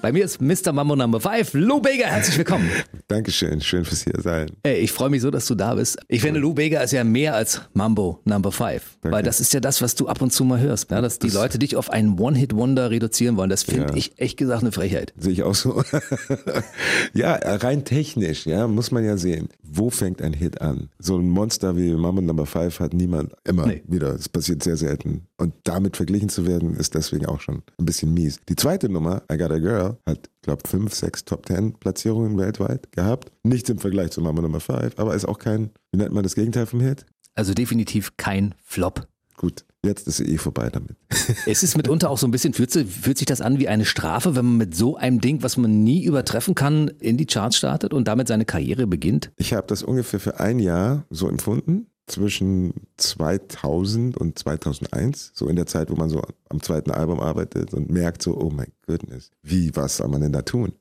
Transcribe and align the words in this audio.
Bei 0.00 0.10
mir 0.12 0.24
ist 0.24 0.40
Mr. 0.40 0.72
Mambo 0.72 0.96
Number 0.96 1.20
5, 1.20 1.54
Lou 1.54 1.80
Bega. 1.80 2.06
Herzlich 2.06 2.38
willkommen. 2.38 2.70
Dankeschön, 3.08 3.60
schön 3.60 3.84
fürs 3.84 4.04
hier 4.04 4.20
sein. 4.22 4.46
Ey, 4.62 4.78
ich 4.78 4.92
freue 4.92 5.10
mich 5.10 5.20
so, 5.20 5.30
dass 5.30 5.46
du 5.46 5.54
da 5.54 5.74
bist. 5.74 5.98
Ich 6.08 6.22
finde, 6.22 6.40
Lou 6.40 6.54
Bega 6.54 6.80
ist 6.80 6.92
ja 6.92 7.04
mehr 7.04 7.34
als 7.34 7.60
Mambo 7.74 8.20
Number 8.24 8.52
5. 8.52 8.82
Weil 9.02 9.22
das 9.22 9.40
ist 9.40 9.52
ja 9.52 9.60
das, 9.60 9.82
was 9.82 9.94
du 9.94 10.08
ab 10.08 10.22
und 10.22 10.32
zu 10.32 10.44
mal 10.44 10.60
hörst. 10.60 10.90
Ja, 10.90 11.00
dass 11.00 11.18
die 11.18 11.26
das 11.26 11.34
Leute 11.34 11.58
dich 11.58 11.76
auf 11.76 11.90
einen 11.90 12.18
One-Hit-Wonder 12.18 12.90
reduzieren 12.90 13.36
wollen. 13.36 13.50
Das 13.50 13.64
finde 13.64 13.88
ja. 13.88 13.96
ich 13.96 14.18
echt 14.18 14.38
gesagt 14.38 14.62
eine 14.62 14.72
Frechheit. 14.72 15.12
Sehe 15.18 15.32
ich 15.32 15.42
auch 15.42 15.54
so. 15.54 15.82
ja, 17.12 17.34
rein 17.34 17.84
technisch, 17.84 18.46
ja, 18.46 18.66
muss 18.68 18.92
man 18.92 19.04
ja 19.04 19.18
sehen. 19.18 19.48
Wo 19.62 19.90
fängt 19.90 20.22
ein 20.22 20.32
Hit 20.32 20.60
an? 20.62 20.88
So 20.98 21.18
ein 21.18 21.28
Monster 21.28 21.76
wie 21.76 21.92
Mambo 21.92 22.22
Number 22.22 22.46
5 22.46 22.80
hat 22.80 22.94
niemand 22.94 23.32
immer 23.44 23.66
nee. 23.66 23.82
wieder. 23.86 24.12
Das 24.12 24.28
passiert 24.28 24.62
sehr 24.62 24.76
selten. 24.76 25.26
Und 25.42 25.54
damit 25.64 25.96
verglichen 25.96 26.28
zu 26.28 26.46
werden, 26.46 26.76
ist 26.76 26.94
deswegen 26.94 27.26
auch 27.26 27.40
schon 27.40 27.64
ein 27.76 27.84
bisschen 27.84 28.14
mies. 28.14 28.38
Die 28.48 28.54
zweite 28.54 28.88
Nummer, 28.88 29.24
I 29.28 29.36
Got 29.36 29.50
a 29.50 29.58
Girl, 29.58 29.96
hat, 30.06 30.30
glaube 30.40 30.62
fünf, 30.68 30.94
sechs 30.94 31.24
Top 31.24 31.46
Ten 31.46 31.72
Platzierungen 31.72 32.38
weltweit 32.38 32.92
gehabt. 32.92 33.32
Nichts 33.42 33.68
im 33.68 33.78
Vergleich 33.78 34.12
zu 34.12 34.20
Mama 34.20 34.40
Nummer 34.40 34.60
5, 34.60 35.00
aber 35.00 35.16
ist 35.16 35.24
auch 35.24 35.40
kein, 35.40 35.70
wie 35.90 35.98
nennt 35.98 36.12
man 36.12 36.22
das 36.22 36.36
Gegenteil 36.36 36.66
vom 36.66 36.78
Hit? 36.78 37.06
Also 37.34 37.54
definitiv 37.54 38.16
kein 38.16 38.54
Flop. 38.62 39.08
Gut, 39.36 39.64
jetzt 39.84 40.06
ist 40.06 40.20
eh 40.20 40.38
vorbei 40.38 40.70
damit. 40.70 40.94
Es 41.46 41.64
ist 41.64 41.76
mitunter 41.76 42.10
auch 42.10 42.18
so 42.18 42.28
ein 42.28 42.30
bisschen, 42.30 42.52
fühlt, 42.52 42.70
fühlt, 42.70 43.18
sich 43.18 43.26
das 43.26 43.40
an 43.40 43.58
wie 43.58 43.66
eine 43.66 43.84
Strafe, 43.84 44.36
wenn 44.36 44.44
man 44.44 44.56
mit 44.58 44.76
so 44.76 44.96
einem 44.96 45.20
Ding, 45.20 45.42
was 45.42 45.56
man 45.56 45.82
nie 45.82 46.04
übertreffen 46.04 46.54
kann, 46.54 46.86
in 47.00 47.16
die 47.16 47.26
Charts 47.26 47.56
startet 47.56 47.92
und 47.92 48.06
damit 48.06 48.28
seine 48.28 48.44
Karriere 48.44 48.86
beginnt? 48.86 49.32
Ich 49.38 49.54
habe 49.54 49.66
das 49.66 49.82
ungefähr 49.82 50.20
für 50.20 50.38
ein 50.38 50.60
Jahr 50.60 51.04
so 51.10 51.28
empfunden 51.28 51.88
zwischen 52.12 52.74
2000 52.98 54.16
und 54.16 54.38
2001, 54.38 55.32
so 55.34 55.48
in 55.48 55.56
der 55.56 55.66
Zeit, 55.66 55.90
wo 55.90 55.96
man 55.96 56.10
so 56.10 56.22
am 56.48 56.62
zweiten 56.62 56.90
Album 56.90 57.20
arbeitet 57.20 57.72
und 57.72 57.90
merkt 57.90 58.22
so, 58.22 58.38
oh 58.38 58.50
mein 58.50 58.70
goodness, 58.86 59.30
wie, 59.42 59.74
was 59.74 59.96
soll 59.96 60.08
man 60.08 60.20
denn 60.20 60.32
da 60.32 60.42
tun? 60.42 60.72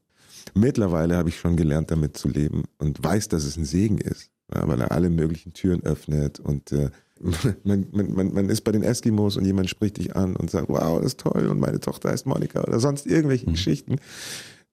Mittlerweile 0.54 1.16
habe 1.16 1.30
ich 1.30 1.40
schon 1.40 1.56
gelernt, 1.56 1.92
damit 1.92 2.18
zu 2.18 2.28
leben 2.28 2.64
und 2.80 3.02
weiß, 3.02 3.30
dass 3.30 3.46
es 3.46 3.58
ein 3.58 3.66
Segen 3.66 3.98
ist, 3.98 4.30
ja, 4.54 4.68
weil 4.68 4.82
er 4.82 4.92
alle 4.92 5.10
möglichen 5.10 5.54
Türen 5.54 5.84
öffnet 5.84 6.40
und 6.40 6.72
äh, 6.74 6.90
man, 7.64 7.88
man, 7.92 8.14
man, 8.14 8.34
man, 8.34 8.50
ist 8.50 8.62
bei 8.62 8.72
den 8.72 8.84
Eskimos 8.84 9.38
und 9.38 9.46
jemand 9.46 9.70
spricht 9.70 9.98
dich 9.98 10.16
an 10.16 10.36
und 10.36 10.50
sagt, 10.50 10.68
wow, 10.70 10.98
das 10.98 11.14
ist 11.14 11.20
toll 11.22 11.48
und 11.48 11.60
meine 11.60 11.80
Tochter 11.80 12.10
heißt 12.10 12.26
Monika 12.26 12.62
oder 12.62 12.80
sonst 12.80 13.06
irgendwelche 13.06 13.48
mhm. 13.48 13.54
Geschichten. 13.54 13.98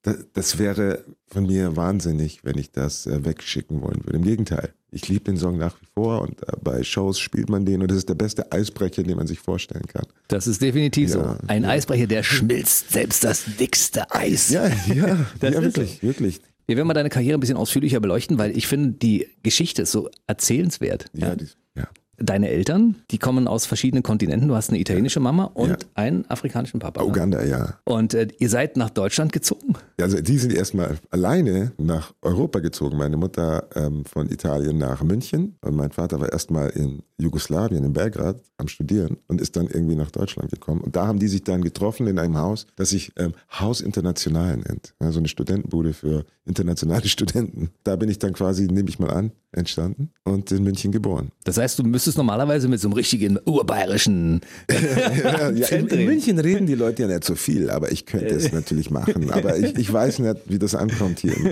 Das, 0.03 0.17
das, 0.33 0.59
wäre 0.59 1.05
von 1.27 1.47
mir 1.47 1.77
wahnsinnig, 1.77 2.45
wenn 2.45 2.57
ich 2.57 2.71
das 2.71 3.07
äh, 3.07 3.25
wegschicken 3.25 3.83
wollen 3.83 4.05
würde. 4.05 4.19
Im 4.19 4.25
Gegenteil, 4.25 4.73
ich 4.93 5.09
liebe 5.09 5.25
den 5.25 5.37
Song 5.37 5.59
nach 5.59 5.81
wie 5.81 5.87
vor 5.95 6.23
und 6.23 6.41
äh, 6.43 6.53
bei 6.63 6.85
Shows 6.85 7.19
spielt 7.19 7.51
man 7.51 7.65
den 7.65 7.83
und 7.83 7.91
das 7.91 7.99
ist 7.99 8.09
der 8.09 8.15
beste 8.15 8.53
Eisbrecher, 8.53 9.03
den 9.03 9.17
man 9.17 9.27
sich 9.27 9.41
vorstellen 9.41 9.87
kann. 9.87 10.07
Das 10.29 10.47
ist 10.47 10.63
definitiv 10.63 11.11
ja, 11.11 11.15
so. 11.15 11.47
Ein 11.49 11.65
ja. 11.65 11.71
Eisbrecher, 11.71 12.07
der 12.07 12.23
schmilzt 12.23 12.93
selbst 12.93 13.25
das 13.25 13.45
dickste 13.59 14.11
Eis. 14.15 14.51
Ja, 14.51 14.69
ja, 14.93 15.27
das 15.41 15.55
ja 15.55 15.63
wirklich, 15.63 15.99
so. 16.01 16.07
wirklich. 16.07 16.41
Wir 16.67 16.77
werden 16.77 16.87
mal 16.87 16.95
deine 16.95 17.09
Karriere 17.09 17.37
ein 17.37 17.41
bisschen 17.41 17.57
ausführlicher 17.57 17.99
beleuchten, 17.99 18.39
weil 18.39 18.57
ich 18.57 18.67
finde, 18.67 18.99
die 18.99 19.27
Geschichte 19.43 19.83
ist 19.83 19.91
so 19.91 20.11
erzählenswert. 20.27 21.07
Ja, 21.13 21.35
die, 21.35 21.49
ja 21.75 21.89
deine 22.19 22.49
Eltern, 22.49 22.97
die 23.11 23.19
kommen 23.19 23.49
aus 23.49 23.67
verschiedenen 23.67 24.03
Kontinenten. 24.03 24.49
Du 24.49 24.55
hast 24.55 24.71
eine 24.71 24.79
italienische 24.79 25.21
Mama 25.21 25.45
und 25.45 25.71
ja. 25.71 25.77
einen 25.95 26.29
afrikanischen 26.29 26.81
Papa. 26.81 27.03
Uganda, 27.03 27.45
ja. 27.45 27.75
Und 27.85 28.15
äh, 28.15 28.29
ihr 28.39 28.49
seid 28.49 28.77
nach 28.77 28.91
Deutschland 28.91 29.33
gezogen? 29.33 29.75
Also 30.01 30.21
die 30.21 30.39
sind 30.39 30.53
erstmal 30.53 30.99
alleine 31.11 31.73
nach 31.79 32.13
Europa 32.23 32.59
gezogen. 32.61 32.97
Meine 32.97 33.17
Mutter 33.17 33.69
ähm, 33.75 34.05
von 34.05 34.31
Italien 34.31 34.79
nach 34.79 35.03
München 35.03 35.57
und 35.61 35.77
mein 35.77 35.91
Vater 35.91 36.21
war 36.21 36.33
erstmal 36.33 36.71
in 36.71 37.03
Jugoslawien, 37.19 37.85
in 37.85 37.93
Belgrad, 37.93 38.41
am 38.59 38.69
Studieren 38.69 39.19
und 39.27 39.41
ist 39.41 39.57
dann 39.57 39.67
irgendwie 39.67 39.97
nach 39.97 40.11
Deutschland 40.11 40.51
gekommen. 40.51 40.81
Und 40.81 40.97
da 40.97 41.07
haben 41.07 41.19
die 41.19 41.29
sich 41.29 41.43
dann 41.45 41.63
getroffen 41.63 42.07
in 42.07 42.19
einem 42.19 42.37
Haus, 42.37 42.67
das 42.77 42.91
sich 42.91 43.13
ähm, 43.17 43.33
Haus 43.51 43.81
International 43.81 44.57
nennt. 44.57 44.95
Ja, 45.01 45.11
so 45.13 45.19
eine 45.19 45.29
Studentenbude 45.29 45.93
für 45.93 46.25
internationale 46.45 47.09
Studenten. 47.09 47.71
Da 47.85 47.97
bin 47.97 48.09
ich 48.09 48.19
dann 48.19 48.33
quasi, 48.33 48.67
nehme 48.67 48.89
ich 48.89 48.99
mal 48.99 49.11
an, 49.11 49.33
entstanden 49.53 50.11
und 50.25 50.51
in 50.53 50.63
München 50.63 50.93
geboren. 50.93 51.31
Das 51.45 51.57
heißt, 51.57 51.79
du 51.79 51.85
müsstest 51.85 52.08
normalerweise 52.17 52.69
mit 52.69 52.81
so 52.81 52.89
einem 52.89 52.95
richtigen 52.95 53.39
urbayerischen 53.45 54.41
ja, 54.71 55.51
ja, 55.51 55.67
in, 55.69 55.87
in, 55.89 56.05
München 56.05 56.39
reden 56.39 56.67
die 56.67 56.75
Leute 56.75 57.03
ja 57.03 57.09
nicht 57.09 57.25
so 57.25 57.35
viel, 57.35 57.71
aber 57.71 57.91
ich 57.93 58.07
könnte 58.07 58.35
es 58.35 58.53
natürlich 58.53 58.91
machen. 58.91 59.31
Aber 59.31 59.57
ich, 59.57 59.77
ich, 59.77 59.93
weiß 59.93 60.21
nicht, 60.21 60.37
wie 60.47 60.59
das 60.59 60.75
ankommt 60.75 61.21
hier. 61.21 61.37
Im, 61.37 61.47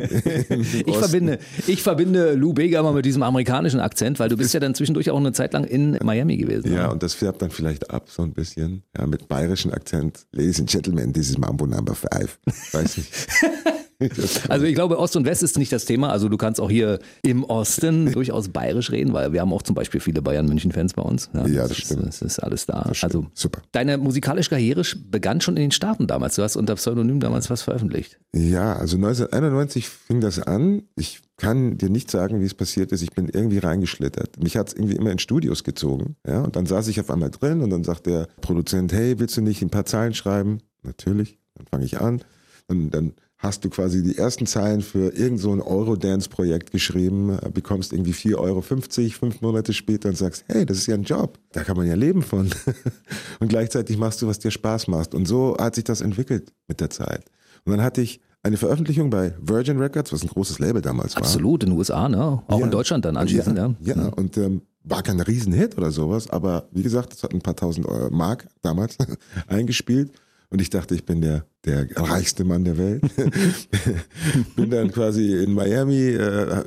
im 0.48 0.60
ich, 0.86 0.96
verbinde, 0.96 1.38
ich 1.66 1.82
verbinde 1.82 2.34
Lou 2.34 2.52
Bega 2.52 2.82
mal 2.82 2.92
mit 2.92 3.04
diesem 3.04 3.22
amerikanischen 3.22 3.80
Akzent, 3.80 4.18
weil 4.18 4.28
du 4.28 4.36
bist 4.36 4.54
ja 4.54 4.60
dann 4.60 4.74
zwischendurch 4.74 5.10
auch 5.10 5.18
eine 5.18 5.32
Zeit 5.32 5.52
lang 5.52 5.64
in 5.64 5.98
Miami 6.02 6.36
gewesen. 6.36 6.72
Ja, 6.72 6.84
oder? 6.84 6.92
und 6.92 7.02
das 7.02 7.14
färbt 7.14 7.42
dann 7.42 7.50
vielleicht 7.50 7.90
ab 7.90 8.08
so 8.08 8.22
ein 8.22 8.32
bisschen. 8.32 8.82
Ja, 8.96 9.06
mit 9.06 9.28
bayerischem 9.28 9.72
Akzent. 9.72 10.26
Ladies 10.32 10.60
and 10.60 10.70
Gentlemen, 10.70 11.12
this 11.12 11.30
is 11.30 11.38
Mambo 11.38 11.66
Number 11.66 11.94
Five. 11.94 12.38
Weiß 12.72 12.96
nicht. 12.96 13.10
Also 14.48 14.66
ich 14.66 14.74
glaube, 14.74 14.98
Ost 14.98 15.16
und 15.16 15.24
West 15.24 15.42
ist 15.42 15.58
nicht 15.58 15.72
das 15.72 15.84
Thema. 15.84 16.10
Also 16.10 16.28
du 16.28 16.36
kannst 16.36 16.60
auch 16.60 16.70
hier 16.70 16.98
im 17.22 17.44
Osten 17.44 18.12
durchaus 18.12 18.48
bayerisch 18.48 18.90
reden, 18.90 19.12
weil 19.12 19.32
wir 19.32 19.40
haben 19.40 19.52
auch 19.52 19.62
zum 19.62 19.74
Beispiel 19.74 20.00
viele 20.00 20.22
Bayern-München-Fans 20.22 20.94
bei 20.94 21.02
uns. 21.02 21.30
Ja, 21.34 21.46
ja, 21.46 21.62
das, 21.62 21.68
das 21.68 21.78
stimmt. 21.78 22.06
Das 22.06 22.22
ist 22.22 22.38
alles 22.38 22.66
da. 22.66 22.90
Also 23.02 23.26
super. 23.34 23.62
Deine 23.72 23.98
musikalische 23.98 24.50
Karriere 24.50 24.82
begann 25.10 25.40
schon 25.40 25.56
in 25.56 25.62
den 25.62 25.70
Staaten 25.70 26.06
damals. 26.06 26.36
Du 26.36 26.42
hast 26.42 26.56
unter 26.56 26.74
Pseudonym 26.74 27.20
damals 27.20 27.50
was 27.50 27.62
veröffentlicht. 27.62 28.18
Ja, 28.34 28.74
also 28.76 28.96
1991 28.96 29.88
fing 29.88 30.20
das 30.20 30.40
an. 30.40 30.82
Ich 30.96 31.20
kann 31.36 31.76
dir 31.76 31.90
nicht 31.90 32.10
sagen, 32.10 32.40
wie 32.40 32.46
es 32.46 32.54
passiert 32.54 32.92
ist. 32.92 33.02
Ich 33.02 33.12
bin 33.12 33.28
irgendwie 33.28 33.58
reingeschlittert. 33.58 34.42
Mich 34.42 34.56
hat 34.56 34.68
es 34.68 34.74
irgendwie 34.74 34.96
immer 34.96 35.10
in 35.10 35.18
Studios 35.18 35.64
gezogen. 35.64 36.16
Ja, 36.26 36.40
und 36.42 36.56
dann 36.56 36.66
saß 36.66 36.88
ich 36.88 37.00
auf 37.00 37.10
einmal 37.10 37.30
drin 37.30 37.60
und 37.60 37.70
dann 37.70 37.84
sagt 37.84 38.06
der 38.06 38.28
Produzent, 38.40 38.92
hey, 38.92 39.18
willst 39.18 39.36
du 39.36 39.42
nicht 39.42 39.62
ein 39.62 39.70
paar 39.70 39.84
Zeilen 39.84 40.14
schreiben? 40.14 40.58
Natürlich. 40.82 41.38
Dann 41.54 41.66
fange 41.66 41.84
ich 41.84 42.00
an. 42.00 42.22
Und 42.68 42.90
dann 42.90 43.14
hast 43.38 43.64
du 43.64 43.70
quasi 43.70 44.02
die 44.02 44.16
ersten 44.16 44.46
Zeilen 44.46 44.80
für 44.80 45.12
irgend 45.14 45.40
so 45.40 45.52
ein 45.52 45.60
Eurodance-Projekt 45.60 46.70
geschrieben, 46.70 47.38
äh, 47.38 47.50
bekommst 47.50 47.92
irgendwie 47.92 48.12
4,50 48.12 48.38
Euro 48.38 48.60
fünf 48.62 49.40
Monate 49.40 49.72
später 49.72 50.08
und 50.08 50.16
sagst, 50.16 50.44
hey, 50.48 50.64
das 50.64 50.78
ist 50.78 50.86
ja 50.86 50.94
ein 50.94 51.04
Job, 51.04 51.38
da 51.52 51.62
kann 51.62 51.76
man 51.76 51.86
ja 51.86 51.94
leben 51.94 52.22
von. 52.22 52.50
und 53.40 53.48
gleichzeitig 53.48 53.98
machst 53.98 54.22
du, 54.22 54.26
was 54.26 54.38
dir 54.38 54.50
Spaß 54.50 54.88
macht. 54.88 55.14
Und 55.14 55.26
so 55.26 55.56
hat 55.58 55.74
sich 55.74 55.84
das 55.84 56.00
entwickelt 56.00 56.52
mit 56.66 56.80
der 56.80 56.90
Zeit. 56.90 57.24
Und 57.64 57.72
dann 57.72 57.82
hatte 57.82 58.00
ich 58.00 58.20
eine 58.42 58.56
Veröffentlichung 58.56 59.10
bei 59.10 59.34
Virgin 59.40 59.78
Records, 59.78 60.12
was 60.12 60.22
ein 60.22 60.28
großes 60.28 60.58
Label 60.60 60.80
damals 60.80 61.16
war. 61.16 61.22
Absolut, 61.22 61.64
in 61.64 61.70
den 61.70 61.78
USA, 61.78 62.08
ne? 62.08 62.42
Auch 62.46 62.58
ja. 62.58 62.64
in 62.64 62.70
Deutschland 62.70 63.04
dann 63.04 63.16
anschließend, 63.16 63.58
ja. 63.58 63.74
Ja, 63.80 63.96
ja. 63.96 64.08
und 64.08 64.36
ähm, 64.36 64.62
war 64.84 65.02
kein 65.02 65.20
Riesenhit 65.20 65.76
oder 65.76 65.90
sowas, 65.90 66.30
aber 66.30 66.68
wie 66.70 66.84
gesagt, 66.84 67.12
es 67.12 67.24
hat 67.24 67.34
ein 67.34 67.40
paar 67.40 67.56
tausend 67.56 67.86
Mark 68.12 68.46
damals 68.62 68.96
eingespielt. 69.48 70.12
Und 70.48 70.60
ich 70.60 70.70
dachte, 70.70 70.94
ich 70.94 71.04
bin 71.04 71.20
der, 71.20 71.46
der 71.64 71.88
reichste 71.96 72.44
Mann 72.44 72.64
der 72.64 72.78
Welt. 72.78 73.02
bin 74.56 74.70
dann 74.70 74.92
quasi 74.92 75.42
in 75.42 75.54
Miami 75.54 76.10
äh, 76.10 76.64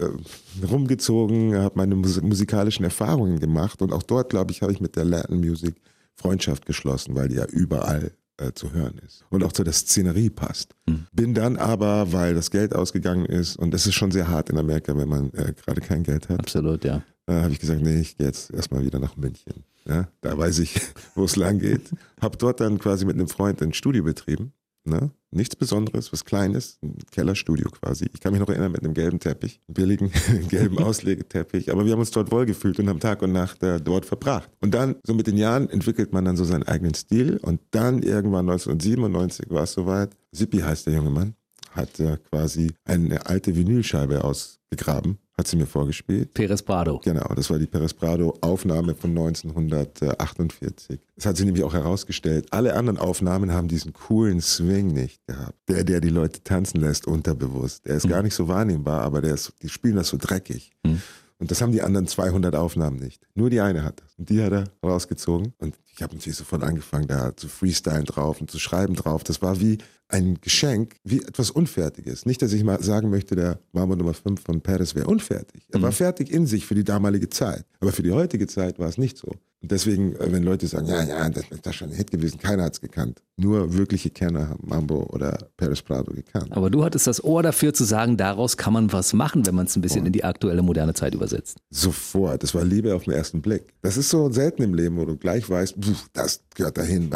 rumgezogen, 0.70 1.56
habe 1.56 1.76
meine 1.78 1.96
musikalischen 1.96 2.84
Erfahrungen 2.84 3.40
gemacht. 3.40 3.82
Und 3.82 3.94
auch 3.94 4.04
dort, 4.04 4.30
glaube 4.30 4.52
ich, 4.52 4.62
habe 4.62 4.72
ich 4.72 4.82
mit 4.82 4.96
der 4.96 5.06
Latin 5.06 5.40
Music 5.40 5.76
Freundschaft 6.16 6.66
geschlossen, 6.66 7.16
weil 7.16 7.30
die 7.30 7.36
ja 7.36 7.46
überall 7.46 8.12
äh, 8.38 8.54
zu 8.54 8.74
hören 8.74 9.00
ist. 9.06 9.24
Und 9.30 9.44
auch 9.44 9.52
zu 9.52 9.64
der 9.64 9.74
Szenerie 9.74 10.30
passt. 10.30 10.76
Mhm. 10.88 11.08
Bin 11.14 11.34
dann 11.34 11.58
aber, 11.58 12.12
weil 12.12 12.34
das 12.36 12.52
Geld 12.52 12.76
ausgegangen 12.76 13.26
ist, 13.26 13.56
und 13.58 13.74
es 13.74 13.88
ist 13.88 13.96
schon 13.96 14.12
sehr 14.12 14.28
hart 14.28 14.50
in 14.50 14.58
Amerika, 14.58 14.98
wenn 14.98 15.10
man 15.10 15.32
äh, 15.34 15.54
gerade 15.54 15.82
kein 15.82 16.04
Geld 16.04 16.30
hat. 16.30 16.40
Absolut, 16.40 16.84
ja. 16.84 17.04
Äh, 17.30 17.44
habe 17.44 17.54
ich 17.54 17.60
gesagt, 17.60 17.82
nee, 17.82 18.00
ich 18.00 18.18
gehe 18.18 18.26
jetzt 18.26 18.52
erstmal 18.52 18.84
wieder 18.84 18.98
nach 18.98 19.16
München. 19.16 19.64
Ja, 19.86 20.08
da 20.22 20.36
weiß 20.36 20.60
ich, 20.60 20.82
wo 21.16 21.26
es 21.26 21.36
lang 21.36 21.60
geht. 21.60 21.92
Habe 22.20 22.38
dort 22.38 22.60
dann 22.60 22.80
quasi 22.80 23.06
mit 23.06 23.16
einem 23.16 23.28
Freund 23.28 23.62
ein 23.62 23.74
Studio 23.74 24.04
betrieben. 24.04 24.52
Ne? 24.84 25.12
Nichts 25.30 25.56
Besonderes, 25.56 26.12
was 26.12 26.26
Kleines, 26.26 26.80
ein 26.82 26.98
Kellerstudio 27.12 27.70
quasi. 27.70 28.08
Ich 28.14 28.20
kann 28.20 28.32
mich 28.32 28.40
noch 28.40 28.50
erinnern 28.50 28.72
mit 28.72 28.84
einem 28.84 28.96
gelben 28.96 29.20
Teppich, 29.20 29.62
billigen 29.68 30.12
gelben 30.50 30.80
Auslegeteppich. 30.80 31.72
Aber 31.72 31.86
wir 31.86 31.92
haben 31.92 32.00
uns 32.00 32.10
dort 32.10 32.32
wohlgefühlt 32.32 32.80
und 32.80 32.90
haben 32.90 33.00
Tag 33.00 33.22
und 33.22 33.32
Nacht 33.32 33.62
äh, 33.62 33.80
dort 33.80 34.06
verbracht. 34.06 34.50
Und 34.60 34.74
dann, 34.74 34.96
so 35.04 35.14
mit 35.14 35.28
den 35.28 35.38
Jahren, 35.38 35.70
entwickelt 35.70 36.12
man 36.12 36.26
dann 36.26 36.36
so 36.36 36.46
seinen 36.46 36.64
eigenen 36.64 36.96
Stil. 36.96 37.38
Und 37.44 37.62
dann 37.70 38.02
irgendwann 38.02 38.50
1997 38.50 39.52
war 39.52 39.64
es 39.64 39.74
soweit. 39.74 40.18
Sippi 40.32 40.60
heißt 40.60 40.88
der 40.88 40.96
junge 40.96 41.12
Mann, 41.12 41.36
hat 41.72 42.00
äh, 42.00 42.18
quasi 42.30 42.72
eine 42.86 43.26
alte 43.26 43.56
Vinylscheibe 43.56 44.24
ausgegraben 44.24 45.20
hat 45.40 45.48
sie 45.48 45.56
mir 45.56 45.66
vorgespielt. 45.66 46.34
Perez 46.34 46.62
Prado. 46.62 47.00
Genau, 47.04 47.34
das 47.34 47.50
war 47.50 47.58
die 47.58 47.66
Perez 47.66 47.94
Prado 47.94 48.38
Aufnahme 48.42 48.94
von 48.94 49.12
1948. 49.12 51.00
Das 51.16 51.26
hat 51.26 51.38
sie 51.38 51.46
nämlich 51.46 51.64
auch 51.64 51.74
herausgestellt. 51.74 52.48
Alle 52.52 52.76
anderen 52.76 53.00
Aufnahmen 53.00 53.54
haben 53.54 53.70
diesen 53.70 53.94
coolen 53.94 54.42
Swing 54.42 54.88
nicht 54.88 55.26
gehabt. 55.26 55.56
Der, 55.70 55.84
der 55.86 56.02
die 56.02 56.10
Leute 56.10 56.44
tanzen 56.44 56.82
lässt, 56.82 57.08
unterbewusst. 57.08 57.86
Der 57.86 57.96
ist 57.96 58.06
mhm. 58.06 58.10
gar 58.10 58.22
nicht 58.22 58.36
so 58.36 58.48
wahrnehmbar, 58.50 59.02
aber 59.02 59.22
der 59.22 59.34
ist, 59.34 59.54
die 59.62 59.70
spielen 59.70 59.96
das 59.96 60.10
so 60.10 60.18
dreckig. 60.18 60.72
Mhm. 60.84 61.02
Und 61.40 61.52
das 61.52 61.62
haben 61.62 61.72
die 61.72 61.82
anderen 61.82 62.06
200 62.06 62.54
Aufnahmen 62.56 62.98
nicht. 62.98 63.26
Nur 63.34 63.50
die 63.50 63.62
eine 63.62 63.86
hat 63.86 64.02
das. 64.02 64.14
Und 64.18 64.30
die 64.30 64.44
hat 64.44 64.52
er 64.52 64.66
rausgezogen. 64.84 65.54
Und 65.58 65.80
ich 65.96 66.04
habe 66.04 66.16
natürlich 66.16 66.38
sofort 66.38 66.64
angefangen, 66.64 67.08
da 67.08 67.36
zu 67.36 67.48
freestylen 67.48 68.04
drauf 68.04 68.42
und 68.42 68.52
zu 68.52 68.60
schreiben 68.60 68.96
drauf. 68.96 69.24
Das 69.24 69.42
war 69.42 69.62
wie 69.62 69.78
ein 70.10 70.40
Geschenk, 70.42 70.96
wie 71.04 71.22
etwas 71.22 71.52
Unfertiges. 71.52 72.26
Nicht, 72.26 72.42
dass 72.42 72.52
ich 72.52 72.64
mal 72.64 72.82
sagen 72.84 73.10
möchte, 73.10 73.36
der 73.36 73.60
Marmor 73.72 73.96
Nummer 73.96 74.14
5 74.14 74.42
von 74.42 74.62
Paris 74.62 74.96
wäre 74.96 75.08
unfertig. 75.08 75.62
Er 75.72 75.80
mhm. 75.80 75.84
war 75.84 75.92
fertig 75.92 76.32
in 76.32 76.48
sich 76.48 76.66
für 76.66 76.76
die 76.76 76.84
damalige 76.84 77.30
Zeit. 77.30 77.66
Aber 77.80 77.92
für 77.92 78.04
die 78.04 78.12
heutige 78.12 78.48
Zeit 78.48 78.80
war 78.80 78.90
es 78.90 78.98
nicht 78.98 79.18
so. 79.18 79.32
Und 79.62 79.72
deswegen, 79.72 80.16
äh, 80.16 80.32
wenn 80.32 80.44
Leute 80.44 80.68
sagen, 80.68 80.88
ja, 80.88 81.04
ja, 81.04 81.30
das 81.30 81.44
ist 81.52 81.76
schon 81.76 81.90
ein 81.90 81.96
Hit 81.96 82.12
gewesen, 82.12 82.40
keiner 82.40 82.64
hat 82.64 82.74
es 82.74 82.82
gekannt. 82.82 83.22
Nur 83.36 83.74
wirkliche 83.74 84.10
Kenner 84.10 84.50
haben 84.50 84.68
Mambo 84.68 85.04
oder 85.12 85.38
Paris 85.58 85.82
Prado 85.82 86.14
gekannt. 86.14 86.52
Aber 86.52 86.70
du 86.70 86.84
hattest 86.84 87.08
das 87.08 87.24
Ohr 87.24 87.44
dafür 87.44 87.74
zu 87.74 87.84
sagen, 87.84 88.16
daraus 88.16 88.56
kann 88.56 88.72
man 88.74 88.92
was 88.94 89.14
machen, 89.14 89.46
wenn 89.46 89.56
man 89.56 89.66
es 89.66 89.76
ein 89.76 89.82
bisschen 89.82 90.04
oh. 90.04 90.08
in 90.08 90.14
die 90.14 90.24
aktuelle 90.24 90.62
moderne 90.62 90.94
Zeit 90.94 91.14
übersetzt. 91.14 91.58
Sofort. 91.70 92.42
Das 92.44 92.56
war 92.56 92.64
Liebe 92.64 92.96
auf 92.96 93.04
den 93.04 93.14
ersten 93.14 93.42
Blick. 93.42 93.74
Das 93.82 93.98
ist 93.98 94.10
so 94.10 94.32
selten 94.32 94.64
im 94.64 94.74
Leben, 94.74 94.98
wo 94.98 95.06
du 95.06 95.18
gleich 95.18 95.50
weißt, 95.50 95.76
das 96.14 96.42
gehört 96.56 96.78
dahin. 96.78 97.10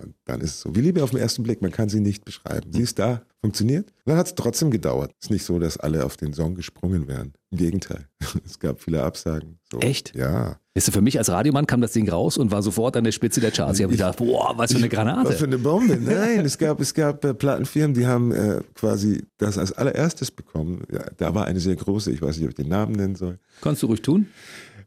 Und 0.00 0.14
dann 0.24 0.40
ist 0.40 0.50
es 0.50 0.60
so. 0.62 0.74
Wie 0.74 0.80
Liebe 0.80 1.02
auf 1.04 1.10
den 1.10 1.20
ersten 1.20 1.42
Blick, 1.42 1.60
man 1.60 1.70
kann 1.70 1.90
sie 1.90 2.00
nicht 2.00 2.24
beschreiben. 2.24 2.72
Sie 2.72 2.82
ist 2.82 2.98
da, 2.98 3.22
funktioniert. 3.40 3.92
dann 4.06 4.16
hat 4.16 4.26
es 4.26 4.34
trotzdem 4.34 4.70
gedauert. 4.70 5.12
Es 5.20 5.26
ist 5.26 5.30
nicht 5.30 5.44
so, 5.44 5.58
dass 5.58 5.76
alle 5.76 6.04
auf 6.04 6.16
den 6.16 6.32
Song 6.32 6.54
gesprungen 6.54 7.08
wären. 7.08 7.34
Im 7.50 7.58
Gegenteil. 7.58 8.08
Es 8.44 8.58
gab 8.58 8.80
viele 8.80 9.02
Absagen. 9.02 9.58
So. 9.70 9.78
Echt? 9.80 10.14
Ja. 10.14 10.58
Weißt 10.76 10.88
du, 10.88 10.92
für 10.92 11.02
mich 11.02 11.18
als 11.18 11.30
Radiomann 11.30 11.66
kam 11.66 11.80
das 11.80 11.92
Ding 11.92 12.08
raus 12.08 12.36
und 12.36 12.50
war 12.50 12.60
sofort 12.60 12.96
an 12.96 13.04
der 13.04 13.12
Spitze 13.12 13.40
der 13.40 13.52
Charts. 13.52 13.78
Ich 13.78 13.84
habe 13.84 13.92
gedacht, 13.92 14.16
boah, 14.16 14.54
was 14.56 14.72
für 14.72 14.78
eine 14.78 14.88
Granate. 14.88 15.28
Was 15.28 15.36
für 15.36 15.44
eine 15.44 15.58
Bombe. 15.58 15.96
Nein, 15.96 16.44
es 16.44 16.58
gab, 16.58 16.80
es 16.80 16.92
gab 16.92 17.24
äh, 17.24 17.32
Plattenfirmen, 17.32 17.94
die 17.94 18.08
haben 18.08 18.32
äh, 18.32 18.60
quasi 18.74 19.22
das 19.38 19.56
als 19.56 19.70
allererstes 19.70 20.32
bekommen. 20.32 20.82
Ja, 20.92 21.04
da 21.16 21.32
war 21.32 21.44
eine 21.44 21.60
sehr 21.60 21.76
große, 21.76 22.10
ich 22.10 22.20
weiß 22.20 22.38
nicht, 22.38 22.46
ob 22.46 22.50
ich 22.50 22.56
den 22.56 22.66
Namen 22.66 22.96
nennen 22.96 23.14
soll. 23.14 23.38
Kannst 23.60 23.84
du 23.84 23.86
ruhig 23.86 24.02
tun? 24.02 24.26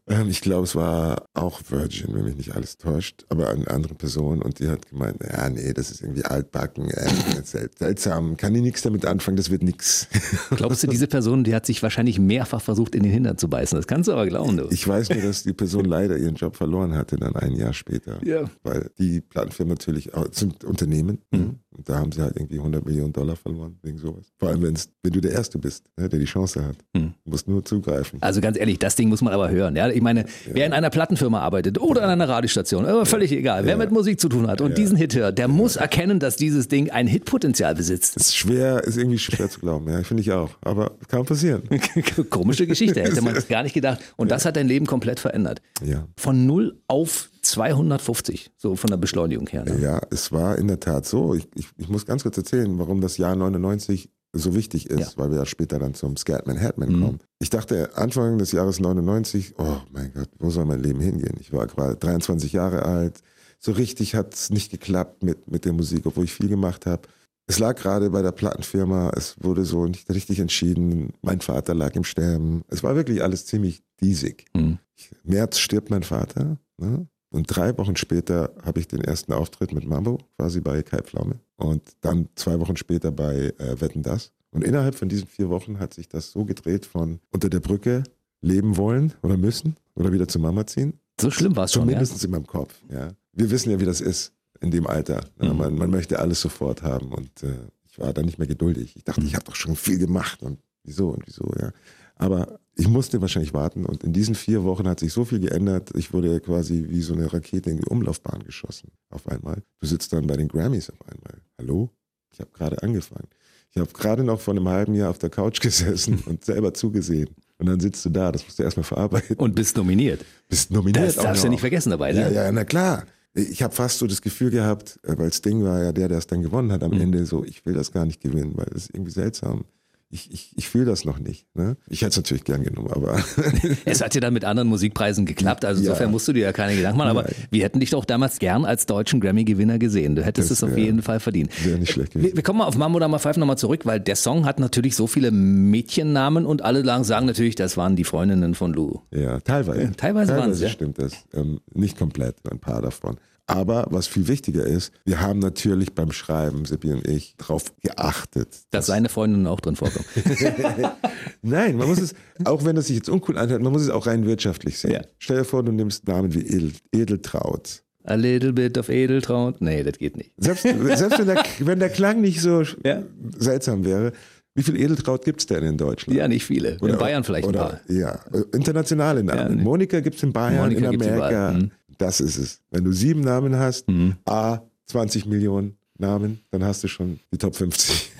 Ähm, 0.09 0.29
ich 0.29 0.41
glaube, 0.41 0.63
es 0.63 0.75
war 0.75 1.25
auch 1.33 1.61
Virgin, 1.69 2.13
wenn 2.13 2.23
mich 2.23 2.37
nicht 2.37 2.55
alles 2.55 2.77
täuscht, 2.77 3.25
aber 3.29 3.49
eine 3.49 3.67
andere 3.69 3.93
Person 3.93 4.41
und 4.41 4.59
die 4.59 4.69
hat 4.69 4.89
gemeint, 4.89 5.17
ja, 5.21 5.49
nee, 5.49 5.73
das 5.73 5.91
ist 5.91 6.01
irgendwie 6.01 6.23
altbacken, 6.23 6.89
äh, 6.89 7.09
seltsam, 7.77 8.37
kann 8.37 8.55
ich 8.55 8.61
nichts 8.61 8.81
damit 8.81 9.05
anfangen, 9.05 9.37
das 9.37 9.49
wird 9.49 9.63
nichts. 9.63 10.07
Glaubst 10.55 10.83
du, 10.83 10.87
diese 10.87 11.07
Person, 11.07 11.43
die 11.43 11.53
hat 11.53 11.65
sich 11.65 11.83
wahrscheinlich 11.83 12.19
mehrfach 12.19 12.61
versucht, 12.61 12.95
in 12.95 13.03
den 13.03 13.11
Hintern 13.11 13.37
zu 13.37 13.49
beißen? 13.49 13.77
Das 13.77 13.87
kannst 13.87 14.07
du 14.07 14.13
aber 14.13 14.27
glauben, 14.27 14.57
du. 14.57 14.67
Ich 14.69 14.87
weiß 14.87 15.09
nur, 15.09 15.21
dass 15.21 15.43
die 15.43 15.53
Person 15.53 15.85
leider 15.85 16.17
ihren 16.17 16.35
Job 16.35 16.55
verloren 16.55 16.95
hatte, 16.95 17.17
dann 17.17 17.35
ein 17.35 17.53
Jahr 17.53 17.73
später. 17.73 18.25
Ja. 18.25 18.49
Weil 18.63 18.89
die 18.97 19.21
Plattenfirma 19.21 19.71
natürlich 19.71 20.13
auch 20.13 20.29
zum 20.29 20.53
Unternehmen, 20.65 21.19
mhm. 21.31 21.59
Und 21.77 21.87
da 21.87 21.99
haben 21.99 22.11
sie 22.11 22.21
halt 22.21 22.35
irgendwie 22.35 22.57
100 22.57 22.83
Millionen 22.85 23.13
Dollar 23.13 23.35
verloren, 23.35 23.77
wegen 23.83 23.99
sowas. 23.99 24.25
Vor 24.37 24.49
allem, 24.49 24.63
wenn's, 24.63 24.89
wenn 25.03 25.13
du 25.13 25.21
der 25.21 25.31
Erste 25.31 25.59
bist, 25.59 25.83
ne, 25.95 26.09
der 26.09 26.17
die 26.17 26.25
Chance 26.25 26.65
hat. 26.65 26.75
Mhm. 26.93 27.13
Du 27.23 27.31
musst 27.31 27.47
nur 27.47 27.63
zugreifen. 27.63 28.19
Also 28.21 28.41
ganz 28.41 28.57
ehrlich, 28.57 28.79
das 28.79 28.95
Ding 28.95 29.09
muss 29.09 29.21
man 29.21 29.31
aber 29.31 29.51
hören. 29.51 29.75
Ja? 29.75 29.87
Ich 29.89 30.01
meine, 30.01 30.21
ja. 30.21 30.25
wer 30.53 30.65
in 30.65 30.73
einer 30.73 30.89
Plattenfirma 30.89 31.39
arbeitet 31.39 31.79
oder 31.79 32.01
an 32.01 32.09
einer 32.09 32.27
Radiostation, 32.27 32.85
aber 32.85 33.05
völlig 33.05 33.31
egal, 33.31 33.65
wer 33.65 33.77
mit 33.77 33.91
Musik 33.91 34.19
zu 34.19 34.27
tun 34.27 34.47
hat 34.47 34.59
und 34.61 34.77
diesen 34.77 34.97
Hit 34.97 35.15
hört, 35.15 35.37
der 35.37 35.47
muss 35.47 35.75
erkennen, 35.75 36.19
dass 36.19 36.35
dieses 36.35 36.67
Ding 36.67 36.89
ein 36.89 37.05
Hitpotenzial 37.05 37.75
besitzt. 37.75 38.17
Ist 38.17 38.35
schwer, 38.35 38.83
ist 38.83 38.97
irgendwie 38.97 39.19
schwer 39.19 39.47
zu 39.47 39.59
glauben, 39.59 39.87
ja, 39.91 40.01
finde 40.01 40.21
ich 40.21 40.31
auch. 40.31 40.49
Aber 40.61 40.97
kann 41.07 41.25
passieren. 41.25 41.61
Komische 42.31 42.65
Geschichte, 42.65 43.03
hätte 43.03 43.21
man 43.21 43.35
gar 43.49 43.61
nicht 43.61 43.73
gedacht. 43.73 43.99
Und 44.15 44.31
das 44.31 44.45
hat 44.45 44.55
dein 44.55 44.67
Leben 44.67 44.87
komplett 44.87 45.19
verändert. 45.19 45.61
Ja. 45.85 46.07
Von 46.17 46.47
0 46.47 46.79
auf 46.87 47.29
250, 47.47 48.51
so 48.57 48.75
von 48.75 48.89
der 48.89 48.97
Beschleunigung 48.97 49.47
her. 49.47 49.65
Ne? 49.65 49.79
Ja, 49.79 50.01
es 50.11 50.31
war 50.31 50.57
in 50.57 50.67
der 50.67 50.79
Tat 50.79 51.05
so. 51.05 51.33
Ich, 51.33 51.47
ich, 51.55 51.67
ich 51.77 51.89
muss 51.89 52.05
ganz 52.05 52.23
kurz 52.23 52.37
erzählen, 52.37 52.77
warum 52.77 53.01
das 53.01 53.17
Jahr 53.17 53.35
99 53.35 54.09
so 54.33 54.55
wichtig 54.55 54.89
ist, 54.89 54.99
ja. 54.99 55.07
weil 55.15 55.31
wir 55.31 55.39
ja 55.39 55.45
später 55.45 55.79
dann 55.79 55.93
zum 55.93 56.17
Scatman 56.17 56.59
Hatman 56.59 56.89
mhm. 56.89 57.01
kommen. 57.01 57.19
Ich 57.39 57.49
dachte 57.49 57.95
Anfang 57.95 58.37
des 58.37 58.51
Jahres 58.51 58.79
99, 58.79 59.55
oh 59.57 59.77
mein 59.91 60.13
Gott, 60.13 60.29
wo 60.39 60.49
soll 60.49 60.65
mein 60.65 60.81
Leben 60.81 60.99
hingehen? 60.99 61.35
Ich 61.39 61.53
war 61.53 61.67
gerade 61.67 61.95
23 61.95 62.53
Jahre 62.53 62.83
alt. 62.83 63.21
So 63.59 63.71
richtig 63.71 64.15
hat 64.15 64.33
es 64.33 64.49
nicht 64.49 64.69
geklappt 64.69 65.23
mit, 65.23 65.49
mit 65.49 65.65
der 65.65 65.73
Musik, 65.73 66.05
obwohl 66.05 66.25
ich 66.25 66.33
viel 66.33 66.49
gemacht 66.49 66.85
habe. 66.85 67.07
Es 67.49 67.59
lag 67.59 67.75
gerade 67.77 68.09
bei 68.09 68.21
der 68.21 68.33
Plattenfirma, 68.33 69.11
es 69.15 69.35
wurde 69.39 69.63
so 69.63 69.85
nicht 69.85 70.09
richtig 70.13 70.39
entschieden. 70.39 71.13
Mein 71.21 71.39
Vater 71.39 71.73
lag 71.73 71.95
im 71.95 72.03
Sterben. 72.03 72.63
Es 72.67 72.83
war 72.83 72.95
wirklich 72.95 73.23
alles 73.23 73.45
ziemlich 73.45 73.81
diesig. 74.01 74.45
Mhm. 74.53 74.79
März 75.23 75.59
stirbt 75.59 75.89
mein 75.89 76.03
Vater. 76.03 76.57
Ne? 76.77 77.07
Und 77.37 77.45
drei 77.55 77.77
Wochen 77.77 77.95
später 77.95 78.51
habe 78.65 78.79
ich 78.79 78.87
den 78.87 79.01
ersten 79.01 79.31
Auftritt 79.31 79.71
mit 79.71 79.87
Mambo, 79.87 80.17
quasi 80.37 80.59
bei 80.59 80.81
Kai 80.81 81.03
Pflaume. 81.03 81.35
Und 81.55 81.83
dann 82.01 82.29
zwei 82.33 82.59
Wochen 82.59 82.75
später 82.77 83.11
bei 83.11 83.53
äh, 83.59 83.79
Wetten 83.79 84.01
Das. 84.01 84.31
Und 84.49 84.63
innerhalb 84.63 84.95
von 84.95 85.07
diesen 85.07 85.27
vier 85.27 85.49
Wochen 85.49 85.77
hat 85.77 85.93
sich 85.93 86.09
das 86.09 86.31
so 86.31 86.45
gedreht 86.45 86.87
von 86.87 87.19
unter 87.29 87.51
der 87.51 87.59
Brücke 87.59 88.01
leben 88.41 88.75
wollen 88.75 89.13
oder 89.21 89.37
müssen 89.37 89.77
oder 89.93 90.11
wieder 90.11 90.27
zur 90.27 90.41
Mama 90.41 90.65
ziehen. 90.65 90.99
So 91.21 91.29
schlimm 91.29 91.55
war 91.55 91.65
es 91.65 91.73
schon. 91.73 91.85
Mindestens 91.85 92.23
ja? 92.23 92.25
in 92.25 92.31
meinem 92.31 92.47
Kopf. 92.47 92.73
Ja. 92.91 93.09
Wir 93.33 93.51
wissen 93.51 93.69
ja, 93.69 93.79
wie 93.79 93.85
das 93.85 94.01
ist 94.01 94.33
in 94.59 94.71
dem 94.71 94.87
Alter. 94.87 95.23
Mhm. 95.39 95.57
Man, 95.57 95.75
man, 95.75 95.91
möchte 95.91 96.17
alles 96.17 96.41
sofort 96.41 96.81
haben. 96.81 97.13
Und 97.13 97.43
äh, 97.43 97.53
ich 97.85 97.99
war 97.99 98.13
da 98.13 98.23
nicht 98.23 98.39
mehr 98.39 98.47
geduldig. 98.47 98.95
Ich 98.95 99.03
dachte, 99.03 99.21
mhm. 99.21 99.27
ich 99.27 99.35
habe 99.35 99.45
doch 99.45 99.55
schon 99.55 99.75
viel 99.75 99.99
gemacht 99.99 100.41
und 100.41 100.57
wieso 100.83 101.09
und 101.09 101.21
wieso, 101.27 101.53
ja. 101.59 101.71
Aber 102.17 102.59
ich 102.75 102.87
musste 102.87 103.21
wahrscheinlich 103.21 103.53
warten 103.53 103.85
und 103.85 104.03
in 104.03 104.13
diesen 104.13 104.35
vier 104.35 104.63
Wochen 104.63 104.87
hat 104.87 104.99
sich 104.99 105.13
so 105.13 105.25
viel 105.25 105.39
geändert. 105.39 105.91
Ich 105.95 106.13
wurde 106.13 106.39
quasi 106.39 106.85
wie 106.89 107.01
so 107.01 107.13
eine 107.13 107.31
Rakete 107.31 107.69
in 107.69 107.77
die 107.77 107.85
Umlaufbahn 107.85 108.43
geschossen 108.43 108.91
auf 109.09 109.27
einmal. 109.27 109.63
Du 109.79 109.87
sitzt 109.87 110.13
dann 110.13 110.27
bei 110.27 110.37
den 110.37 110.47
Grammys 110.47 110.89
auf 110.89 111.01
einmal. 111.07 111.41
Hallo? 111.57 111.89
Ich 112.31 112.39
habe 112.39 112.51
gerade 112.51 112.81
angefangen. 112.83 113.27
Ich 113.71 113.77
habe 113.77 113.91
gerade 113.93 114.23
noch 114.23 114.39
vor 114.39 114.53
einem 114.53 114.67
halben 114.69 114.93
Jahr 114.93 115.09
auf 115.09 115.17
der 115.17 115.29
Couch 115.29 115.59
gesessen 115.61 116.23
und 116.25 116.45
selber 116.45 116.73
zugesehen. 116.73 117.29
Und 117.57 117.67
dann 117.67 117.79
sitzt 117.79 118.05
du 118.05 118.09
da, 118.09 118.31
das 118.31 118.43
musst 118.43 118.59
du 118.59 118.63
erstmal 118.63 118.83
verarbeiten. 118.83 119.35
Und 119.37 119.55
bist 119.55 119.75
nominiert. 119.77 120.23
Bist 120.47 120.69
nominiert. 120.69 121.07
Das 121.07 121.15
darfst 121.15 121.43
du 121.43 121.47
ja 121.47 121.49
nicht 121.49 121.61
vergessen 121.61 121.89
dabei, 121.89 122.11
ne? 122.11 122.21
Ja, 122.21 122.29
ja, 122.29 122.51
na 122.51 122.63
klar. 122.63 123.05
Ich 123.33 123.61
habe 123.61 123.73
fast 123.73 123.99
so 123.99 124.07
das 124.07 124.21
Gefühl 124.21 124.51
gehabt, 124.51 124.99
äh, 125.03 125.17
weil 125.17 125.31
Sting 125.31 125.63
war 125.63 125.83
ja 125.83 125.91
der, 125.91 126.07
der 126.07 126.17
es 126.19 126.27
dann 126.27 126.41
gewonnen 126.41 126.71
hat 126.71 126.83
am 126.83 126.91
mhm. 126.91 127.01
Ende, 127.01 127.25
so, 127.25 127.43
ich 127.43 127.65
will 127.65 127.73
das 127.73 127.91
gar 127.91 128.05
nicht 128.05 128.21
gewinnen, 128.21 128.53
weil 128.55 128.65
das 128.65 128.83
ist 128.83 128.95
irgendwie 128.95 129.11
seltsam 129.11 129.65
ich, 130.09 130.31
ich, 130.31 130.53
ich 130.55 130.69
fühle 130.69 130.85
das 130.85 131.03
noch 131.03 131.19
nicht. 131.19 131.45
Ne? 131.53 131.75
Ich 131.89 132.01
hätte 132.01 132.11
es 132.11 132.17
natürlich 132.17 132.45
gern 132.45 132.63
genommen, 132.63 132.89
aber. 132.91 133.21
es 133.85 134.01
hat 134.01 134.15
ja 134.15 134.21
dann 134.21 134.33
mit 134.33 134.45
anderen 134.45 134.69
Musikpreisen 134.69 135.25
geklappt, 135.25 135.65
also 135.65 135.81
insofern 135.81 136.07
ja. 136.07 136.11
musst 136.11 136.27
du 136.27 136.33
dir 136.33 136.43
ja 136.43 136.53
keine 136.53 136.75
Gedanken 136.75 136.97
machen, 136.97 137.09
aber 137.09 137.23
Nein. 137.23 137.33
wir 137.51 137.63
hätten 137.63 137.81
dich 137.81 137.89
doch 137.89 138.05
damals 138.05 138.39
gern 138.39 138.63
als 138.63 138.85
deutschen 138.85 139.19
Grammy-Gewinner 139.19 139.79
gesehen. 139.79 140.15
Du 140.15 140.23
hättest 140.23 140.49
das, 140.49 140.59
es 140.59 140.63
auf 140.63 140.77
ja, 140.77 140.85
jeden 140.85 141.01
Fall 141.01 141.19
verdient. 141.19 141.51
Wäre 141.65 141.77
nicht 141.77 141.91
schlecht 141.91 142.13
gewesen. 142.13 142.29
Wir, 142.29 142.35
wir 142.37 142.43
kommen 142.43 142.59
mal 142.59 142.65
auf 142.65 142.77
Mambo 142.77 142.99
Number 142.99 143.19
5 143.19 143.37
nochmal 143.37 143.57
zurück, 143.57 143.85
weil 143.85 143.99
der 143.99 144.15
Song 144.15 144.45
hat 144.45 144.59
natürlich 144.59 144.95
so 144.95 145.07
viele 145.07 145.31
Mädchennamen 145.31 146.45
und 146.45 146.61
alle 146.63 146.85
sagen 147.03 147.25
natürlich, 147.25 147.55
das 147.55 147.75
waren 147.75 147.97
die 147.97 148.05
Freundinnen 148.05 148.55
von 148.55 148.73
Lou. 148.73 149.01
Ja, 149.11 149.41
teilweise. 149.41 149.81
Ja, 149.81 149.89
teilweise, 149.89 149.97
teilweise 149.97 150.37
waren 150.37 150.51
es. 150.51 150.61
Ja. 150.61 150.69
stimmt 150.69 150.99
das. 150.99 151.13
Ähm, 151.33 151.59
nicht 151.73 151.97
komplett, 151.97 152.37
ein 152.49 152.59
paar 152.59 152.81
davon. 152.81 153.17
Aber 153.49 153.87
was 153.91 154.07
viel 154.07 154.27
wichtiger 154.27 154.65
ist, 154.65 154.91
wir 155.05 155.21
haben 155.21 155.39
natürlich 155.39 155.95
beim 155.95 156.11
Schreiben, 156.11 156.65
Seppi 156.65 156.91
und 156.91 157.07
ich, 157.07 157.33
darauf 157.37 157.73
geachtet. 157.81 158.49
Dass, 158.49 158.67
dass 158.71 158.85
seine 158.87 159.07
Freundinnen 159.07 159.47
auch 159.47 159.61
drin 159.61 159.77
vorkommen. 159.77 160.05
Nein, 161.41 161.77
man 161.77 161.87
muss 161.87 162.01
es, 162.01 162.13
auch 162.43 162.65
wenn 162.65 162.75
das 162.75 162.87
sich 162.87 162.97
jetzt 162.97 163.09
uncool 163.09 163.37
anhört, 163.37 163.61
man 163.61 163.71
muss 163.71 163.83
es 163.83 163.89
auch 163.89 164.05
rein 164.05 164.25
wirtschaftlich 164.25 164.77
sehen. 164.77 164.91
Ja. 164.91 165.01
Stell 165.17 165.37
dir 165.37 165.45
vor, 165.45 165.63
du 165.63 165.71
nimmst 165.71 166.07
Namen 166.07 166.33
wie 166.33 166.41
Edel, 166.41 166.73
Edeltraut. 166.91 167.83
A 168.03 168.15
little 168.15 168.51
bit 168.51 168.77
of 168.77 168.89
Edeltraut. 168.89 169.61
Nee, 169.61 169.83
das 169.83 169.97
geht 169.97 170.17
nicht. 170.17 170.33
Selbst, 170.37 170.63
selbst 170.63 171.19
wenn, 171.19 171.27
der, 171.27 171.43
wenn, 171.59 171.79
der, 171.79 171.89
Klang 171.89 172.19
nicht 172.19 172.41
so 172.41 172.63
ja. 172.83 173.03
seltsam 173.37 173.85
wäre, 173.85 174.11
wie 174.55 174.63
viel 174.63 174.75
Edeltraut 174.75 175.23
gibt 175.23 175.41
es 175.41 175.45
denn 175.45 175.63
in 175.63 175.77
Deutschland? 175.77 176.17
Ja, 176.17 176.27
nicht 176.27 176.45
viele. 176.45 176.77
Oder, 176.81 176.93
in 176.93 176.99
Bayern 176.99 177.23
vielleicht 177.23 177.47
oder, 177.47 177.63
ein 177.63 177.69
paar. 177.69 177.95
Ja, 177.95 178.19
internationale 178.53 179.23
Namen. 179.23 179.57
Ja, 179.57 179.63
Monika 179.63 179.99
gibt 179.99 180.17
es 180.17 180.23
in 180.23 180.33
Bayern, 180.33 180.69
Monika 180.69 180.89
in 180.89 181.01
Amerika. 181.01 181.53
Hm. 181.53 181.71
Das 181.97 182.19
ist 182.19 182.37
es. 182.37 182.61
Wenn 182.71 182.83
du 182.83 182.91
sieben 182.91 183.21
Namen 183.21 183.55
hast, 183.55 183.89
mhm. 183.89 184.15
A, 184.25 184.61
20 184.85 185.25
Millionen 185.25 185.77
Namen, 185.99 186.41
dann 186.51 186.63
hast 186.63 186.83
du 186.83 186.87
schon 186.87 187.19
die 187.33 187.37
Top 187.37 187.55
50. 187.55 188.11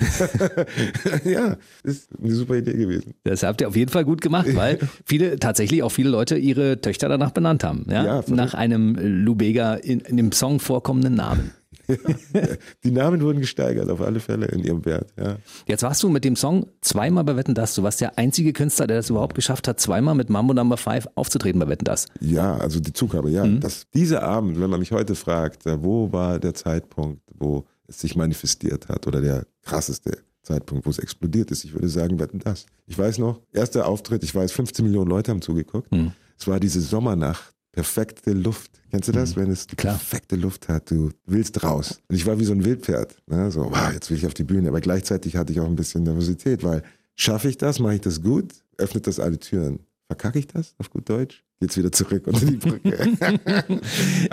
ja, 1.26 1.58
ist 1.84 2.10
eine 2.20 2.34
super 2.34 2.56
Idee 2.56 2.74
gewesen. 2.74 3.14
Das 3.24 3.44
habt 3.44 3.62
ihr 3.62 3.68
auf 3.68 3.76
jeden 3.76 3.92
Fall 3.92 4.04
gut 4.04 4.22
gemacht, 4.22 4.48
weil 4.56 4.80
viele, 5.06 5.38
tatsächlich 5.38 5.84
auch 5.84 5.92
viele 5.92 6.10
Leute 6.10 6.38
ihre 6.38 6.82
Töchter 6.82 7.08
danach 7.08 7.32
benannt 7.32 7.64
haben. 7.64 7.86
Ja? 7.90 8.04
ja 8.04 8.24
Nach 8.28 8.54
einem 8.54 8.96
Lubega 8.96 9.76
in, 9.76 10.00
in 10.02 10.18
dem 10.18 10.32
Song 10.32 10.60
vorkommenden 10.60 11.16
Namen. 11.16 11.52
die 12.84 12.92
Namen 12.92 13.22
wurden 13.22 13.40
gesteigert, 13.40 13.90
auf 13.90 14.02
alle 14.02 14.20
Fälle 14.20 14.48
in 14.48 14.64
ihrem 14.64 14.86
Wert. 14.86 15.14
Ja. 15.18 15.38
Jetzt 15.66 15.84
warst 15.84 16.04
du 16.04 16.10
mit 16.10 16.24
dem 16.24 16.36
Song 16.36 16.68
zweimal 16.82 17.24
bei 17.24 17.36
Wetten 17.36 17.56
Das. 17.56 17.76
Du 17.76 17.84
warst 17.84 18.02
der 18.02 18.18
einzige 18.18 18.54
Künstler, 18.54 18.88
der 18.88 18.98
das 18.98 19.10
überhaupt 19.10 19.36
geschafft 19.36 19.68
hat, 19.68 19.80
zweimal 19.80 20.16
mit 20.16 20.30
Mambo 20.30 20.54
Number 20.54 20.78
5 20.78 21.08
aufzutreten 21.16 21.60
bei 21.60 21.68
Wetten 21.68 21.86
Das. 21.86 22.08
Ja, 22.20 22.58
also 22.58 22.80
die 22.80 22.94
Zugabe, 22.94 23.30
ja. 23.30 23.46
Mhm. 23.46 23.60
Das, 23.60 23.86
dieser 23.94 24.24
Abend, 24.24 24.60
wenn 24.60 24.70
man 24.70 24.80
mich 24.80 24.92
heute 24.92 25.16
fragt, 25.16 25.66
äh, 25.66 25.82
wo 25.82 26.12
war 26.12 26.40
der 26.40 26.54
Zeitpunkt, 26.54 27.22
wo 27.34 27.66
es 27.88 28.02
sich 28.02 28.16
manifestiert 28.16 28.90
hat 28.90 29.08
oder 29.08 29.22
der 29.22 29.46
krasseste 29.64 30.20
Zeitpunkt, 30.44 30.86
wo 30.86 30.90
es 30.90 31.00
explodiert 31.00 31.52
ist, 31.52 31.66
ich 31.66 31.74
würde 31.74 31.90
sagen, 31.90 32.20
Wetten 32.20 32.40
Das. 32.40 32.66
Ich 32.86 32.98
weiß 32.98 33.18
noch, 33.18 33.42
erster 33.52 33.88
Auftritt, 33.88 34.24
ich 34.24 34.34
weiß, 34.34 34.52
15 34.52 34.86
Millionen 34.86 35.10
Leute 35.10 35.32
haben 35.32 35.42
zugeguckt. 35.42 35.92
Mhm. 35.92 36.14
Es 36.40 36.48
war 36.48 36.60
diese 36.60 36.82
Sommernacht 36.82 37.57
perfekte 37.78 38.32
Luft. 38.32 38.72
Kennst 38.90 39.08
du 39.08 39.12
das, 39.12 39.36
mhm. 39.36 39.42
wenn 39.42 39.52
es 39.52 39.68
die 39.68 39.76
Klar. 39.76 39.94
perfekte 39.94 40.36
Luft 40.36 40.68
hat? 40.68 40.90
Du 40.90 41.12
willst 41.28 41.64
raus. 41.64 42.02
Und 42.08 42.16
ich 42.16 42.26
war 42.26 42.40
wie 42.40 42.44
so 42.44 42.54
ein 42.54 42.66
Wildpferd. 42.66 43.16
Ne? 43.28 43.52
So, 43.52 43.66
wow, 43.66 43.94
jetzt 43.94 44.10
will 44.10 44.18
ich 44.18 44.26
auf 44.26 44.34
die 44.34 44.44
Bühne. 44.44 44.70
Aber 44.70 44.82
gleichzeitig 44.82 45.36
hatte 45.36 45.52
ich 45.52 45.60
auch 45.60 45.68
ein 45.68 45.76
bisschen 45.76 46.02
Nervosität, 46.02 46.64
weil 46.64 46.82
schaffe 47.16 47.50
ich 47.50 47.58
das, 47.58 47.78
mache 47.78 47.94
ich 47.94 48.02
das 48.02 48.24
gut, 48.24 48.52
öffnet 48.78 49.06
das 49.06 49.20
alle 49.20 49.38
Türen. 49.38 49.82
Verkacke 50.08 50.40
ich 50.40 50.48
das 50.48 50.74
auf 50.80 50.90
gut 50.90 51.08
Deutsch? 51.08 51.44
geht's 51.60 51.78
wieder 51.78 51.92
zurück 51.92 52.28
unter 52.28 52.46
die 52.46 52.58
Brücke. 52.58 53.82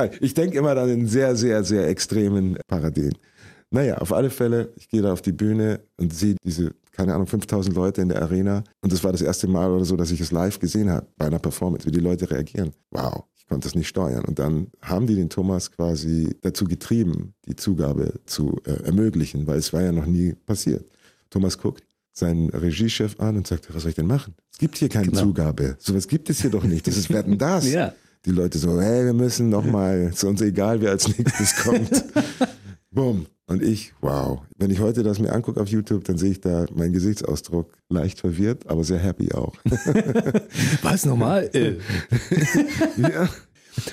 ich 0.20 0.34
denke 0.34 0.58
immer 0.58 0.74
dann 0.74 0.90
in 0.90 1.06
sehr, 1.06 1.36
sehr, 1.36 1.64
sehr 1.64 1.88
extremen 1.88 2.58
Paradien. 2.66 3.14
Naja, 3.70 3.96
auf 3.98 4.12
alle 4.12 4.28
Fälle, 4.30 4.72
ich 4.76 4.88
gehe 4.88 5.00
da 5.00 5.12
auf 5.12 5.22
die 5.22 5.32
Bühne 5.32 5.80
und 5.96 6.14
sehe 6.14 6.36
diese, 6.44 6.74
keine 6.92 7.14
Ahnung, 7.14 7.26
5000 7.26 7.74
Leute 7.74 8.02
in 8.02 8.10
der 8.10 8.20
Arena. 8.20 8.62
Und 8.82 8.92
das 8.92 9.02
war 9.02 9.12
das 9.12 9.22
erste 9.22 9.48
Mal 9.48 9.70
oder 9.70 9.84
so, 9.84 9.96
dass 9.96 10.10
ich 10.10 10.20
es 10.20 10.32
live 10.32 10.58
gesehen 10.58 10.90
habe 10.90 11.06
bei 11.16 11.26
einer 11.26 11.38
Performance, 11.38 11.86
wie 11.86 11.90
die 11.90 12.00
Leute 12.00 12.30
reagieren. 12.30 12.72
Wow, 12.90 13.24
ich 13.44 13.50
konnte 13.50 13.68
es 13.68 13.74
nicht 13.74 13.88
steuern. 13.88 14.24
Und 14.24 14.38
dann 14.38 14.68
haben 14.80 15.06
die 15.06 15.14
den 15.14 15.28
Thomas 15.28 15.70
quasi 15.70 16.34
dazu 16.40 16.64
getrieben, 16.64 17.34
die 17.46 17.56
Zugabe 17.56 18.14
zu 18.24 18.60
äh, 18.64 18.84
ermöglichen, 18.84 19.46
weil 19.46 19.58
es 19.58 19.72
war 19.72 19.82
ja 19.82 19.92
noch 19.92 20.06
nie 20.06 20.32
passiert. 20.32 20.86
Thomas 21.28 21.58
guckt 21.58 21.84
seinen 22.12 22.48
Regiechef 22.48 23.20
an 23.20 23.36
und 23.36 23.46
sagt, 23.46 23.74
was 23.74 23.82
soll 23.82 23.90
ich 23.90 23.96
denn 23.96 24.06
machen? 24.06 24.34
Es 24.50 24.58
gibt 24.58 24.78
hier 24.78 24.88
keine 24.88 25.08
genau. 25.08 25.20
Zugabe. 25.20 25.76
Sowas 25.78 26.08
gibt 26.08 26.30
es 26.30 26.40
hier 26.40 26.50
doch 26.50 26.64
nicht. 26.64 26.86
Das 26.86 26.96
ist 26.96 27.12
Wetten 27.12 27.36
das. 27.36 27.70
ja. 27.70 27.92
Die 28.24 28.30
Leute 28.30 28.58
so, 28.58 28.80
hey, 28.80 29.04
wir 29.04 29.12
müssen 29.12 29.50
nochmal, 29.50 30.10
ist 30.12 30.24
uns 30.24 30.40
egal, 30.40 30.80
wer 30.80 30.92
als 30.92 31.06
nächstes 31.06 31.56
kommt. 31.56 31.90
Bumm. 32.94 33.26
Und 33.46 33.62
ich, 33.62 33.92
wow. 34.00 34.40
Wenn 34.56 34.70
ich 34.70 34.80
heute 34.80 35.02
das 35.02 35.18
mir 35.18 35.32
angucke 35.32 35.60
auf 35.60 35.68
YouTube, 35.68 36.04
dann 36.04 36.16
sehe 36.16 36.30
ich 36.30 36.40
da 36.40 36.64
meinen 36.74 36.94
Gesichtsausdruck 36.94 37.76
leicht 37.90 38.20
verwirrt, 38.20 38.66
aber 38.68 38.84
sehr 38.84 38.98
happy 38.98 39.32
auch. 39.32 39.54
Was 40.82 41.04
normal? 41.04 41.50
Äh. 41.54 41.76
ja. 42.96 43.28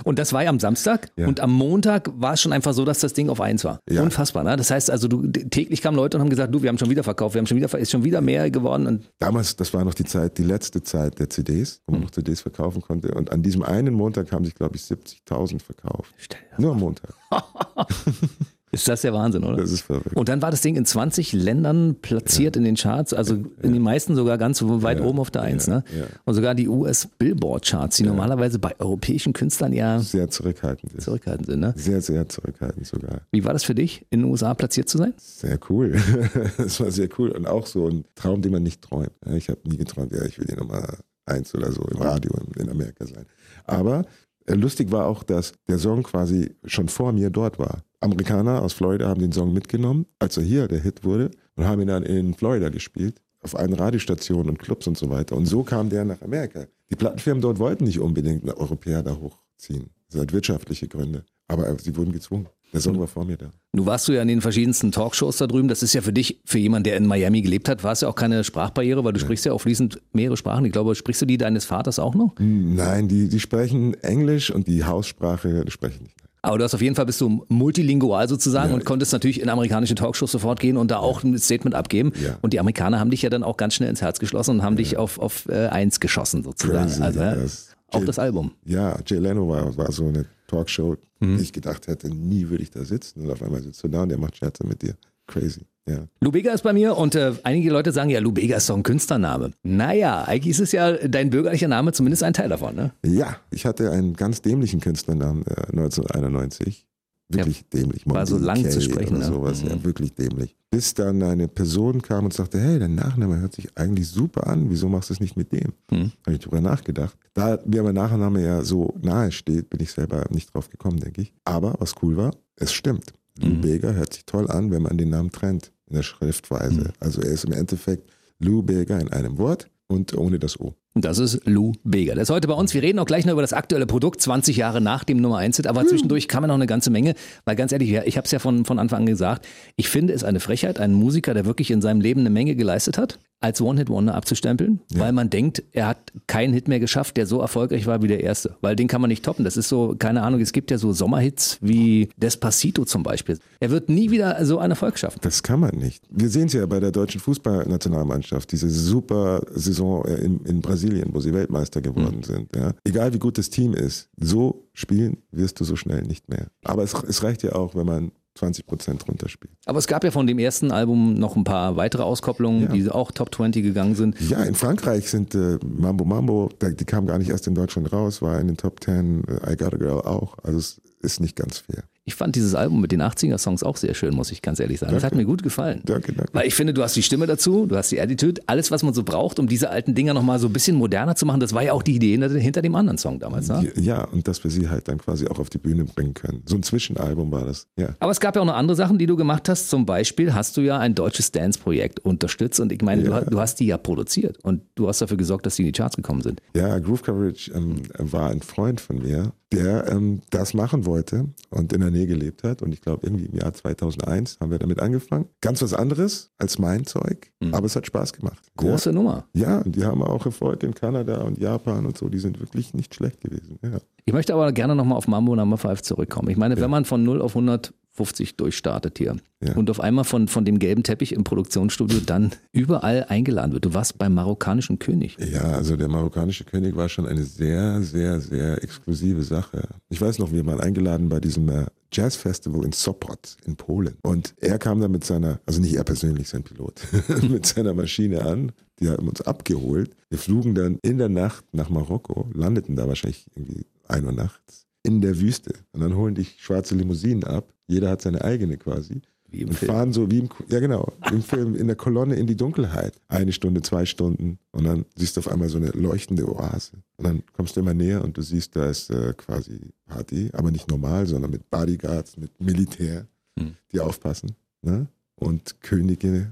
Und 0.03 0.19
das 0.19 0.31
war 0.31 0.43
ja 0.43 0.49
am 0.49 0.59
Samstag 0.59 1.11
ja. 1.17 1.27
und 1.27 1.39
am 1.39 1.51
Montag 1.51 2.11
war 2.15 2.33
es 2.33 2.41
schon 2.41 2.53
einfach 2.53 2.73
so, 2.73 2.85
dass 2.85 2.99
das 2.99 3.13
Ding 3.13 3.29
auf 3.29 3.41
eins 3.41 3.63
war. 3.63 3.79
Ja. 3.89 4.03
Unfassbar, 4.03 4.43
ne? 4.43 4.55
Das 4.55 4.69
heißt 4.69 4.91
also, 4.91 5.07
du, 5.07 5.27
täglich 5.27 5.81
kamen 5.81 5.97
Leute 5.97 6.17
und 6.17 6.21
haben 6.21 6.29
gesagt, 6.29 6.53
du, 6.53 6.61
wir 6.61 6.69
haben 6.69 6.77
schon 6.77 6.89
wieder 6.91 7.03
verkauft, 7.03 7.33
wir 7.35 7.39
haben 7.39 7.47
schon 7.47 7.57
wieder, 7.57 7.77
ist 7.77 7.91
schon 7.91 8.03
wieder 8.03 8.21
mehr 8.21 8.51
geworden. 8.51 8.85
Und 8.85 9.09
Damals, 9.19 9.55
das 9.55 9.73
war 9.73 9.83
noch 9.83 9.95
die 9.95 10.05
Zeit, 10.05 10.37
die 10.37 10.43
letzte 10.43 10.83
Zeit 10.83 11.19
der 11.19 11.29
CDs, 11.29 11.81
wo 11.87 11.93
man 11.93 12.01
mhm. 12.01 12.05
noch 12.05 12.11
CDs 12.11 12.41
verkaufen 12.41 12.81
konnte. 12.81 13.13
Und 13.13 13.31
an 13.31 13.41
diesem 13.41 13.63
einen 13.63 13.93
Montag 13.95 14.31
haben 14.31 14.45
sich, 14.45 14.53
glaube 14.53 14.75
ich, 14.75 14.83
70.000 14.83 15.61
verkauft. 15.61 16.13
Nur 16.57 16.73
am 16.73 16.79
Montag. 16.79 17.13
Ist 18.73 18.87
das 18.87 19.01
der 19.01 19.13
Wahnsinn, 19.13 19.43
oder? 19.43 19.57
Das 19.57 19.71
ist 19.71 19.81
verrückt. 19.81 20.15
Und 20.15 20.29
dann 20.29 20.41
war 20.41 20.49
das 20.49 20.61
Ding 20.61 20.77
in 20.77 20.85
20 20.85 21.33
Ländern 21.33 21.95
platziert 22.01 22.55
ja. 22.55 22.59
in 22.59 22.63
den 22.63 22.75
Charts, 22.75 23.13
also 23.13 23.35
ja. 23.35 23.43
in 23.63 23.73
den 23.73 23.81
meisten 23.81 24.15
sogar 24.15 24.37
ganz 24.37 24.61
weit 24.63 24.99
ja. 24.99 25.05
oben 25.05 25.19
auf 25.19 25.29
der 25.29 25.41
Eins. 25.41 25.67
Ne? 25.67 25.83
Und 26.23 26.33
sogar 26.33 26.55
die 26.55 26.69
US-Billboard-Charts, 26.69 27.97
die 27.97 28.03
normalerweise 28.03 28.59
bei 28.59 28.73
europäischen 28.79 29.33
Künstlern 29.33 29.73
ja 29.73 29.99
sehr 29.99 30.29
zurückhaltend, 30.29 30.93
ist. 30.93 31.03
zurückhaltend 31.03 31.47
sind. 31.47 31.59
Ne? 31.59 31.73
Sehr, 31.75 32.01
sehr 32.01 32.29
zurückhaltend 32.29 32.87
sogar. 32.87 33.21
Wie 33.31 33.43
war 33.43 33.53
das 33.53 33.63
für 33.63 33.75
dich, 33.75 34.05
in 34.09 34.21
den 34.21 34.29
USA 34.29 34.53
platziert 34.53 34.87
zu 34.87 34.97
sein? 34.97 35.13
Sehr 35.17 35.59
cool. 35.69 35.95
das 36.57 36.79
war 36.79 36.91
sehr 36.91 37.09
cool 37.17 37.31
und 37.31 37.47
auch 37.47 37.65
so 37.65 37.89
ein 37.89 38.05
Traum, 38.15 38.41
den 38.41 38.53
man 38.53 38.63
nicht 38.63 38.81
träumt. 38.81 39.11
Ich 39.35 39.49
habe 39.49 39.59
nie 39.65 39.77
geträumt, 39.77 40.13
ja, 40.13 40.23
ich 40.23 40.39
will 40.39 40.45
die 40.45 40.55
Nummer 40.55 40.87
eins 41.25 41.53
oder 41.53 41.71
so 41.71 41.83
im 41.83 42.01
Radio 42.01 42.31
in 42.57 42.69
Amerika 42.69 43.05
sein. 43.05 43.25
Aber 43.65 44.05
lustig 44.55 44.91
war 44.91 45.05
auch, 45.05 45.23
dass 45.23 45.53
der 45.67 45.77
Song 45.77 46.03
quasi 46.03 46.55
schon 46.65 46.89
vor 46.89 47.11
mir 47.11 47.29
dort 47.29 47.59
war. 47.59 47.83
Amerikaner 47.99 48.61
aus 48.61 48.73
Florida 48.73 49.07
haben 49.07 49.21
den 49.21 49.31
Song 49.31 49.53
mitgenommen, 49.53 50.05
als 50.19 50.37
er 50.37 50.43
hier 50.43 50.67
der 50.67 50.79
Hit 50.79 51.03
wurde, 51.03 51.31
und 51.55 51.65
haben 51.65 51.81
ihn 51.81 51.87
dann 51.87 52.03
in 52.03 52.33
Florida 52.33 52.69
gespielt, 52.69 53.21
auf 53.41 53.55
allen 53.55 53.73
Radiostationen 53.73 54.49
und 54.49 54.59
Clubs 54.59 54.87
und 54.87 54.97
so 54.97 55.09
weiter. 55.09 55.35
Und 55.35 55.45
so 55.45 55.63
kam 55.63 55.89
der 55.89 56.05
nach 56.05 56.21
Amerika. 56.21 56.65
Die 56.89 56.95
Plattenfirmen 56.95 57.41
dort 57.41 57.59
wollten 57.59 57.85
nicht 57.85 57.99
unbedingt 57.99 58.43
einen 58.43 58.57
Europäer 58.57 59.03
da 59.03 59.15
hochziehen. 59.15 59.89
Das 60.09 60.21
hat 60.21 60.33
wirtschaftliche 60.33 60.87
Gründe. 60.87 61.23
Aber 61.47 61.77
sie 61.79 61.95
wurden 61.95 62.11
gezwungen. 62.11 62.47
Der 62.73 62.79
Song 62.79 62.99
war 62.99 63.07
vor 63.07 63.25
mir 63.25 63.37
da. 63.37 63.51
Nu 63.73 63.85
warst 63.85 64.07
du 64.07 64.13
ja 64.13 64.21
in 64.21 64.27
den 64.27 64.41
verschiedensten 64.41 64.91
Talkshows 64.91 65.37
da 65.37 65.47
drüben. 65.47 65.67
Das 65.67 65.83
ist 65.83 65.93
ja 65.93 66.01
für 66.01 66.13
dich, 66.13 66.41
für 66.45 66.57
jemanden, 66.57 66.85
der 66.85 66.97
in 66.97 67.05
Miami 67.05 67.41
gelebt 67.41 67.67
hat, 67.67 67.83
war 67.83 67.91
es 67.91 68.01
ja 68.01 68.07
auch 68.07 68.15
keine 68.15 68.43
Sprachbarriere, 68.43 69.03
weil 69.03 69.13
du 69.13 69.19
ja. 69.19 69.25
sprichst 69.25 69.45
ja 69.45 69.53
auch 69.53 69.61
fließend 69.61 70.01
mehrere 70.13 70.37
Sprachen. 70.37 70.63
Ich 70.65 70.71
glaube, 70.71 70.95
sprichst 70.95 71.21
du 71.21 71.25
die 71.25 71.37
deines 71.37 71.65
Vaters 71.65 71.99
auch 71.99 72.15
noch? 72.15 72.35
Nein, 72.39 73.07
die, 73.07 73.27
die 73.27 73.39
sprechen 73.39 73.93
Englisch 74.03 74.51
und 74.51 74.67
die 74.67 74.85
Haussprache 74.85 75.65
sprechen 75.69 76.03
nicht. 76.03 76.15
Aber 76.43 76.57
du 76.57 76.63
hast 76.63 76.73
auf 76.73 76.81
jeden 76.81 76.95
Fall 76.95 77.05
bist 77.05 77.21
du 77.21 77.45
multilingual 77.49 78.27
sozusagen 78.27 78.69
ja. 78.69 78.75
und 78.75 78.83
konntest 78.83 79.13
natürlich 79.13 79.41
in 79.41 79.49
amerikanische 79.49 79.93
Talkshows 79.93 80.31
sofort 80.31 80.59
gehen 80.59 80.75
und 80.75 80.89
da 80.89 80.97
auch 80.97 81.23
ein 81.23 81.37
Statement 81.37 81.75
abgeben. 81.75 82.13
Ja. 82.23 82.37
Und 82.41 82.53
die 82.53 82.59
Amerikaner 82.59 82.99
haben 82.99 83.11
dich 83.11 83.21
ja 83.21 83.29
dann 83.29 83.43
auch 83.43 83.57
ganz 83.57 83.75
schnell 83.75 83.89
ins 83.89 84.01
Herz 84.01 84.19
geschlossen 84.19 84.57
und 84.57 84.63
haben 84.63 84.75
dich 84.75 84.97
auf, 84.97 85.19
auf 85.19 85.47
äh, 85.49 85.67
eins 85.67 85.99
geschossen 85.99 86.43
sozusagen. 86.43 86.87
Crazy, 86.87 87.03
also 87.03 87.19
das 87.19 87.75
auch 87.91 87.99
Jay, 87.99 88.05
das 88.05 88.19
Album. 88.19 88.51
Ja, 88.65 88.97
Jay 89.05 89.19
Leno 89.19 89.47
war, 89.47 89.75
war 89.77 89.91
so 89.91 90.07
eine 90.07 90.25
Talkshow, 90.51 90.97
mhm. 91.19 91.37
die 91.37 91.43
ich 91.43 91.53
gedacht 91.53 91.87
hätte, 91.87 92.09
nie 92.09 92.49
würde 92.49 92.63
ich 92.63 92.71
da 92.71 92.83
sitzen. 92.83 93.21
Und 93.21 93.31
auf 93.31 93.41
einmal 93.41 93.61
sitzt 93.61 93.83
du 93.83 93.87
da 93.87 94.03
und 94.03 94.09
der 94.09 94.17
macht 94.17 94.37
Scherze 94.37 94.65
mit 94.65 94.81
dir. 94.81 94.95
Crazy. 95.27 95.61
Ja. 95.87 96.05
Lubega 96.19 96.51
ist 96.51 96.61
bei 96.61 96.73
mir 96.73 96.95
und 96.95 97.15
äh, 97.15 97.33
einige 97.43 97.71
Leute 97.71 97.91
sagen 97.91 98.09
ja, 98.09 98.19
Lubega 98.19 98.57
ist 98.57 98.69
doch 98.69 98.77
ein 98.77 98.83
Künstlername. 98.83 99.51
Naja, 99.63 100.23
eigentlich 100.25 100.51
ist 100.51 100.59
es 100.59 100.71
ja 100.73 100.91
dein 101.07 101.31
bürgerlicher 101.31 101.67
Name, 101.67 101.91
zumindest 101.91 102.23
ein 102.23 102.33
Teil 102.33 102.49
davon, 102.49 102.75
ne? 102.75 102.91
Ja, 103.03 103.37
ich 103.49 103.65
hatte 103.65 103.89
einen 103.89 104.13
ganz 104.13 104.41
dämlichen 104.41 104.79
Künstlernamen 104.79 105.43
äh, 105.47 105.69
1991. 105.71 106.85
Wirklich 107.33 107.59
ja, 107.59 107.79
dämlich. 107.79 108.03
War 108.05 108.25
so 108.25 108.37
lang 108.37 108.63
K 108.63 108.69
zu 108.69 108.81
sprechen. 108.81 109.17
Oder 109.17 109.29
ne? 109.29 109.33
sowas. 109.33 109.63
Mhm. 109.63 109.69
Ja, 109.69 109.83
wirklich 109.83 110.13
dämlich. 110.13 110.55
Bis 110.69 110.93
dann 110.93 111.21
eine 111.23 111.47
Person 111.47 112.01
kam 112.01 112.25
und 112.25 112.33
sagte, 112.33 112.59
hey, 112.59 112.79
dein 112.79 112.95
Nachname 112.95 113.39
hört 113.39 113.53
sich 113.53 113.77
eigentlich 113.77 114.07
super 114.07 114.47
an, 114.47 114.69
wieso 114.69 114.87
machst 114.89 115.09
du 115.09 115.13
es 115.13 115.19
nicht 115.19 115.37
mit 115.37 115.51
dem? 115.51 115.73
Mhm. 115.91 116.11
Habe 116.25 116.33
ich 116.33 116.39
darüber 116.39 116.61
nachgedacht. 116.61 117.17
Da 117.33 117.59
mir 117.65 117.83
mein 117.83 117.95
Nachname 117.95 118.43
ja 118.43 118.63
so 118.63 118.93
nahe 119.01 119.31
steht, 119.31 119.69
bin 119.69 119.81
ich 119.81 119.91
selber 119.91 120.25
nicht 120.29 120.53
drauf 120.53 120.69
gekommen, 120.69 120.99
denke 120.99 121.21
ich. 121.21 121.33
Aber 121.45 121.75
was 121.79 121.95
cool 122.01 122.17
war, 122.17 122.35
es 122.55 122.71
stimmt. 122.71 123.13
Lou 123.39 123.49
mhm. 123.49 123.61
Bega 123.61 123.91
hört 123.91 124.13
sich 124.13 124.25
toll 124.25 124.49
an, 124.49 124.71
wenn 124.71 124.81
man 124.81 124.97
den 124.97 125.09
Namen 125.09 125.31
trennt 125.31 125.71
in 125.87 125.95
der 125.95 126.03
Schriftweise. 126.03 126.81
Mhm. 126.81 126.93
Also 126.99 127.21
er 127.21 127.31
ist 127.31 127.45
im 127.45 127.53
Endeffekt 127.53 128.11
Lou 128.39 128.63
Bega 128.63 128.97
in 128.97 129.09
einem 129.09 129.37
Wort 129.37 129.69
und 129.91 130.17
ohne 130.17 130.39
das 130.39 130.59
O. 130.59 130.73
Und 130.93 131.05
das 131.05 131.19
ist 131.19 131.45
Lou 131.45 131.73
Bega. 131.83 132.13
Der 132.13 132.23
ist 132.23 132.29
heute 132.29 132.47
bei 132.47 132.53
uns. 132.53 132.73
Wir 132.73 132.81
reden 132.81 132.99
auch 132.99 133.05
gleich 133.05 133.25
noch 133.25 133.33
über 133.33 133.41
das 133.41 133.53
aktuelle 133.53 133.85
Produkt, 133.85 134.21
20 134.21 134.57
Jahre 134.57 134.81
nach 134.81 135.03
dem 135.03 135.21
Nummer 135.21 135.37
1 135.37 135.57
Hit. 135.57 135.67
Aber 135.67 135.85
zwischendurch 135.85 136.27
kam 136.27 136.43
ja 136.43 136.47
noch 136.47 136.55
eine 136.55 136.67
ganze 136.67 136.89
Menge. 136.89 137.15
Weil 137.45 137.55
ganz 137.55 137.71
ehrlich, 137.71 137.91
ich 137.91 138.17
habe 138.17 138.25
es 138.25 138.31
ja 138.31 138.39
von, 138.39 138.65
von 138.65 138.79
Anfang 138.79 139.01
an 139.01 139.05
gesagt, 139.05 139.47
ich 139.75 139.89
finde 139.89 140.13
es 140.13 140.23
eine 140.23 140.39
Frechheit, 140.39 140.79
einen 140.79 140.93
Musiker, 140.93 141.33
der 141.33 141.45
wirklich 141.45 141.71
in 141.71 141.81
seinem 141.81 142.01
Leben 142.01 142.21
eine 142.21 142.29
Menge 142.29 142.55
geleistet 142.55 142.97
hat, 142.97 143.19
als 143.41 143.59
One-Hit-Wonder 143.59 144.13
abzustempeln, 144.13 144.79
ja. 144.91 144.99
weil 144.99 145.11
man 145.11 145.29
denkt, 145.29 145.63
er 145.71 145.87
hat 145.87 146.13
keinen 146.27 146.53
Hit 146.53 146.67
mehr 146.67 146.79
geschafft, 146.79 147.17
der 147.17 147.25
so 147.25 147.41
erfolgreich 147.41 147.87
war 147.87 148.03
wie 148.03 148.07
der 148.07 148.21
erste. 148.21 148.55
Weil 148.61 148.75
den 148.75 148.87
kann 148.87 149.01
man 149.01 149.09
nicht 149.09 149.25
toppen. 149.25 149.43
Das 149.43 149.57
ist 149.57 149.67
so, 149.67 149.95
keine 149.97 150.21
Ahnung, 150.21 150.39
es 150.41 150.53
gibt 150.53 150.69
ja 150.69 150.77
so 150.77 150.93
Sommerhits 150.93 151.57
wie 151.59 152.09
Despacito 152.17 152.85
zum 152.85 153.01
Beispiel. 153.01 153.39
Er 153.59 153.71
wird 153.71 153.89
nie 153.89 154.11
wieder 154.11 154.45
so 154.45 154.59
einen 154.59 154.71
Erfolg 154.71 154.99
schaffen. 154.99 155.19
Das 155.23 155.41
kann 155.41 155.59
man 155.59 155.75
nicht. 155.75 156.03
Wir 156.09 156.29
sehen 156.29 156.45
es 156.45 156.53
ja 156.53 156.65
bei 156.67 156.79
der 156.79 156.91
deutschen 156.91 157.19
Fußballnationalmannschaft, 157.19 158.51
diese 158.51 158.69
super 158.69 159.41
Saison 159.51 160.05
in, 160.05 160.45
in 160.45 160.61
Brasilien, 160.61 161.09
wo 161.13 161.19
sie 161.19 161.33
Weltmeister 161.33 161.81
geworden 161.81 162.17
mhm. 162.17 162.23
sind. 162.23 162.55
Ja. 162.55 162.73
Egal 162.83 163.13
wie 163.13 163.19
gut 163.19 163.39
das 163.39 163.49
Team 163.49 163.73
ist, 163.73 164.09
so 164.17 164.67
spielen 164.73 165.17
wirst 165.31 165.59
du 165.59 165.63
so 165.63 165.75
schnell 165.75 166.03
nicht 166.03 166.29
mehr. 166.29 166.47
Aber 166.63 166.83
es, 166.83 166.93
es 166.93 167.23
reicht 167.23 167.41
ja 167.41 167.53
auch, 167.53 167.73
wenn 167.73 167.87
man 167.87 168.11
20 168.35 168.65
Prozent 168.65 169.07
runterspielt. 169.07 169.53
Aber 169.65 169.79
es 169.79 169.87
gab 169.87 170.03
ja 170.03 170.11
von 170.11 170.25
dem 170.25 170.39
ersten 170.39 170.71
Album 170.71 171.15
noch 171.15 171.35
ein 171.35 171.43
paar 171.43 171.75
weitere 171.75 172.03
Auskopplungen, 172.03 172.63
ja. 172.63 172.67
die 172.69 172.89
auch 172.89 173.11
Top 173.11 173.33
20 173.33 173.63
gegangen 173.63 173.95
sind. 173.95 174.19
Ja, 174.21 174.43
in 174.43 174.55
Frankreich 174.55 175.09
sind 175.09 175.35
äh, 175.35 175.59
Mambo 175.65 176.05
Mambo, 176.05 176.49
die 176.61 176.85
kam 176.85 177.05
gar 177.05 177.17
nicht 177.17 177.29
erst 177.29 177.47
in 177.47 177.55
Deutschland 177.55 177.91
raus, 177.91 178.21
war 178.21 178.39
in 178.39 178.47
den 178.47 178.57
Top 178.57 178.83
10, 178.83 179.23
äh, 179.25 179.53
I 179.53 179.57
Got 179.57 179.73
a 179.73 179.77
Girl 179.77 180.01
auch. 180.01 180.37
Also 180.43 180.59
es 180.59 180.81
ist 181.01 181.19
nicht 181.19 181.35
ganz 181.35 181.59
fair. 181.59 181.83
Ich 182.03 182.15
fand 182.15 182.35
dieses 182.35 182.55
Album 182.55 182.81
mit 182.81 182.91
den 182.91 183.01
80er-Songs 183.01 183.61
auch 183.61 183.77
sehr 183.77 183.93
schön, 183.93 184.15
muss 184.15 184.31
ich 184.31 184.41
ganz 184.41 184.59
ehrlich 184.59 184.79
sagen. 184.79 184.91
Danke. 184.91 185.01
Das 185.01 185.11
hat 185.11 185.15
mir 185.15 185.25
gut 185.25 185.43
gefallen. 185.43 185.81
Danke, 185.85 186.13
danke. 186.13 186.33
Weil 186.33 186.47
ich 186.47 186.55
finde, 186.55 186.73
du 186.73 186.81
hast 186.81 186.95
die 186.95 187.03
Stimme 187.03 187.27
dazu, 187.27 187.67
du 187.67 187.77
hast 187.77 187.91
die 187.91 188.01
Attitude, 188.01 188.41
alles, 188.47 188.71
was 188.71 188.81
man 188.81 188.95
so 188.95 189.03
braucht, 189.03 189.37
um 189.37 189.47
diese 189.47 189.69
alten 189.69 189.93
Dinger 189.93 190.15
nochmal 190.15 190.39
so 190.39 190.47
ein 190.47 190.53
bisschen 190.53 190.77
moderner 190.77 191.15
zu 191.15 191.27
machen. 191.27 191.39
Das 191.39 191.53
war 191.53 191.61
ja 191.61 191.73
auch 191.73 191.83
die 191.83 191.95
Idee 191.95 192.17
hinter 192.17 192.63
dem 192.63 192.73
anderen 192.73 192.97
Song 192.97 193.19
damals. 193.19 193.49
Ne? 193.49 193.71
Ja, 193.75 194.05
und 194.05 194.27
dass 194.27 194.43
wir 194.43 194.49
sie 194.49 194.69
halt 194.69 194.87
dann 194.87 194.97
quasi 194.97 195.27
auch 195.27 195.37
auf 195.37 195.51
die 195.51 195.59
Bühne 195.59 195.85
bringen 195.85 196.15
können. 196.15 196.41
So 196.45 196.55
ein 196.55 196.63
Zwischenalbum 196.63 197.31
war 197.31 197.45
das, 197.45 197.67
ja. 197.77 197.89
Aber 197.99 198.11
es 198.11 198.19
gab 198.19 198.35
ja 198.35 198.41
auch 198.41 198.47
noch 198.47 198.55
andere 198.55 198.75
Sachen, 198.75 198.97
die 198.97 199.05
du 199.05 199.15
gemacht 199.15 199.47
hast. 199.47 199.69
Zum 199.69 199.85
Beispiel 199.85 200.33
hast 200.33 200.57
du 200.57 200.61
ja 200.61 200.79
ein 200.79 200.95
deutsches 200.95 201.31
Dance-Projekt 201.31 201.99
unterstützt 201.99 202.59
und 202.59 202.71
ich 202.71 202.81
meine, 202.81 203.03
ja. 203.03 203.21
du, 203.21 203.29
du, 203.29 203.39
hast 203.39 203.59
die 203.59 203.67
ja 203.67 203.77
produziert 203.77 204.39
und 204.43 204.63
du 204.73 204.87
hast 204.87 205.01
dafür 205.01 205.17
gesorgt, 205.17 205.45
dass 205.45 205.55
die 205.55 205.61
in 205.61 205.67
die 205.67 205.71
Charts 205.71 205.95
gekommen 205.95 206.21
sind. 206.21 206.41
Ja, 206.55 206.79
Groove 206.79 207.03
Coverage 207.03 207.51
ähm, 207.53 207.83
war 207.99 208.31
ein 208.31 208.41
Freund 208.41 208.81
von 208.81 209.03
mir, 209.03 209.33
der 209.51 209.87
ähm, 209.89 210.21
das 210.29 210.53
machen 210.53 210.85
wollte 210.85 211.27
und 211.49 211.73
in 211.73 211.81
der 211.81 211.90
Nähe 211.91 212.07
gelebt 212.07 212.43
hat. 212.43 212.61
Und 212.61 212.73
ich 212.73 212.81
glaube, 212.81 213.05
irgendwie 213.05 213.25
im 213.25 213.37
Jahr 213.37 213.53
2001 213.53 214.39
haben 214.39 214.51
wir 214.51 214.59
damit 214.59 214.79
angefangen. 214.79 215.25
Ganz 215.41 215.61
was 215.61 215.73
anderes 215.73 216.31
als 216.37 216.59
mein 216.59 216.85
Zeug, 216.85 217.31
mhm. 217.39 217.53
aber 217.53 217.65
es 217.65 217.75
hat 217.75 217.85
Spaß 217.85 218.13
gemacht. 218.13 218.51
Große 218.57 218.89
ja. 218.89 218.93
Nummer. 218.93 219.25
Ja, 219.33 219.59
und 219.59 219.75
die 219.75 219.85
haben 219.85 220.01
auch 220.03 220.25
Erfolg 220.25 220.63
in 220.63 220.73
Kanada 220.73 221.21
und 221.21 221.37
Japan 221.37 221.85
und 221.85 221.97
so. 221.97 222.09
Die 222.09 222.19
sind 222.19 222.39
wirklich 222.39 222.73
nicht 222.73 222.95
schlecht 222.95 223.21
gewesen. 223.21 223.59
Ja. 223.61 223.79
Ich 224.05 224.13
möchte 224.13 224.33
aber 224.33 224.51
gerne 224.51 224.75
nochmal 224.75 224.97
auf 224.97 225.07
Mambo 225.07 225.35
Number 225.35 225.57
5 225.57 225.81
zurückkommen. 225.81 226.29
Ich 226.29 226.37
meine, 226.37 226.55
ja. 226.55 226.61
wenn 226.61 226.71
man 226.71 226.85
von 226.85 227.03
0 227.03 227.21
auf 227.21 227.35
100 227.35 227.73
50 227.93 228.37
durchstartet 228.37 228.97
hier 228.97 229.17
ja. 229.43 229.53
und 229.55 229.69
auf 229.69 229.81
einmal 229.81 230.05
von, 230.05 230.27
von 230.27 230.45
dem 230.45 230.59
gelben 230.59 230.83
Teppich 230.83 231.11
im 231.11 231.23
Produktionsstudio 231.23 231.99
dann 232.05 232.31
überall 232.53 233.05
eingeladen 233.09 233.51
wird. 233.51 233.65
Du 233.65 233.73
warst 233.73 233.97
beim 233.97 234.13
marokkanischen 234.13 234.79
König. 234.79 235.17
Ja, 235.19 235.41
also 235.41 235.75
der 235.75 235.89
marokkanische 235.89 236.45
König 236.45 236.75
war 236.75 236.87
schon 236.87 237.05
eine 237.05 237.23
sehr, 237.23 237.81
sehr, 237.81 238.21
sehr 238.21 238.63
exklusive 238.63 239.23
Sache. 239.23 239.67
Ich 239.89 239.99
weiß 239.99 240.19
noch, 240.19 240.31
wir 240.31 240.45
waren 240.45 240.61
eingeladen 240.61 241.09
bei 241.09 241.19
diesem 241.19 241.49
äh, 241.49 241.65
Jazz 241.91 242.15
Festival 242.15 242.63
in 242.63 242.71
Sopot 242.71 243.37
in 243.45 243.55
Polen. 243.55 243.97
Und 244.03 244.33
er 244.37 244.57
kam 244.57 244.79
da 244.79 244.87
mit 244.87 245.03
seiner, 245.03 245.41
also 245.45 245.61
nicht 245.61 245.75
er 245.75 245.83
persönlich, 245.83 246.29
sein 246.29 246.43
Pilot, 246.43 246.81
mit 247.29 247.45
seiner 247.45 247.73
Maschine 247.73 248.21
an. 248.21 248.51
Die 248.79 248.89
haben 248.89 249.07
uns 249.07 249.21
abgeholt. 249.21 249.95
Wir 250.09 250.17
flogen 250.17 250.55
dann 250.55 250.79
in 250.81 250.97
der 250.97 251.09
Nacht 251.09 251.45
nach 251.53 251.69
Marokko, 251.69 252.29
landeten 252.33 252.75
da 252.75 252.87
wahrscheinlich 252.87 253.27
irgendwie 253.35 253.65
ein 253.87 254.05
Uhr 254.05 254.13
nachts 254.13 254.65
in 254.83 255.01
der 255.01 255.19
Wüste. 255.19 255.53
Und 255.73 255.81
dann 255.81 255.95
holen 255.95 256.15
dich 256.15 256.37
schwarze 256.39 256.75
Limousinen 256.75 257.23
ab. 257.23 257.53
Jeder 257.67 257.89
hat 257.89 258.01
seine 258.01 258.23
eigene 258.23 258.57
quasi. 258.57 259.01
Wie 259.31 259.41
im 259.41 259.51
Film. 259.53 259.71
fahren 259.71 259.93
so 259.93 260.11
wie 260.11 260.19
im, 260.19 260.29
ja 260.49 260.59
genau, 260.59 260.91
im 261.11 261.23
Film 261.23 261.55
in 261.55 261.67
der 261.67 261.75
Kolonne 261.75 262.15
in 262.15 262.27
die 262.27 262.35
Dunkelheit. 262.35 262.99
Eine 263.07 263.31
Stunde, 263.31 263.61
zwei 263.61 263.85
Stunden 263.85 264.37
und 264.51 264.65
dann 264.65 264.85
siehst 264.95 265.15
du 265.15 265.21
auf 265.21 265.27
einmal 265.29 265.49
so 265.49 265.57
eine 265.57 265.69
leuchtende 265.69 266.27
Oase. 266.29 266.73
Und 266.97 267.05
dann 267.07 267.23
kommst 267.33 267.55
du 267.55 267.61
immer 267.61 267.73
näher 267.73 268.03
und 268.03 268.17
du 268.17 268.21
siehst, 268.21 268.55
da 268.55 268.69
ist 268.69 268.89
äh, 268.89 269.13
quasi 269.15 269.71
Party, 269.87 270.29
aber 270.33 270.51
nicht 270.51 270.69
normal, 270.69 271.07
sondern 271.07 271.31
mit 271.31 271.49
Bodyguards, 271.49 272.17
mit 272.17 272.39
Militär, 272.41 273.07
Hm. 273.39 273.55
die 273.71 273.79
aufpassen. 273.79 274.35
Ne? 274.61 274.87
Und 275.15 275.61
Könige 275.61 276.31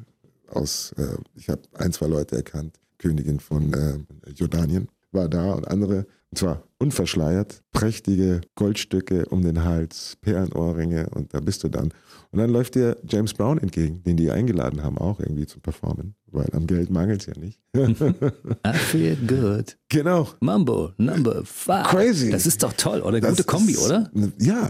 aus, 0.49 0.91
äh, 0.97 1.15
ich 1.35 1.47
habe 1.49 1.61
ein, 1.73 1.93
zwei 1.93 2.07
Leute 2.07 2.35
erkannt, 2.35 2.77
Königin 2.97 3.39
von 3.39 3.71
äh, 3.73 3.99
Jordanien 4.35 4.89
war 5.13 5.29
da 5.29 5.53
und 5.53 5.65
andere, 5.67 6.05
und 6.29 6.37
zwar 6.37 6.61
unverschleiert, 6.79 7.61
prächtige 7.71 8.41
Goldstücke 8.55 9.25
um 9.25 9.41
den 9.43 9.63
Hals, 9.65 10.17
Perlenohrringe 10.21 11.09
und 11.09 11.33
da 11.33 11.39
bist 11.41 11.63
du 11.63 11.67
dann. 11.69 11.93
Und 12.31 12.39
dann 12.39 12.49
läuft 12.51 12.75
dir 12.75 12.95
James 13.07 13.33
Brown 13.33 13.57
entgegen, 13.57 14.03
den 14.03 14.15
die 14.17 14.31
eingeladen 14.31 14.83
haben, 14.83 14.97
auch 14.97 15.19
irgendwie 15.19 15.45
zu 15.47 15.59
performen, 15.59 16.15
weil 16.27 16.47
am 16.53 16.67
Geld 16.67 16.89
mangelt 16.89 17.21
es 17.21 17.25
ja 17.27 17.33
nicht. 17.39 17.59
I 17.75 18.73
feel 18.73 19.15
good. 19.27 19.77
genau. 19.89 20.29
Mambo, 20.39 20.91
number 20.97 21.43
five. 21.43 21.87
Crazy. 21.87 22.29
Das 22.31 22.45
ist 22.45 22.61
doch 22.63 22.73
toll, 22.73 23.01
oder? 23.01 23.19
Das 23.19 23.31
Gute 23.31 23.43
Kombi, 23.43 23.71
ist- 23.73 23.85
oder? 23.85 24.09
Ja, 24.39 24.69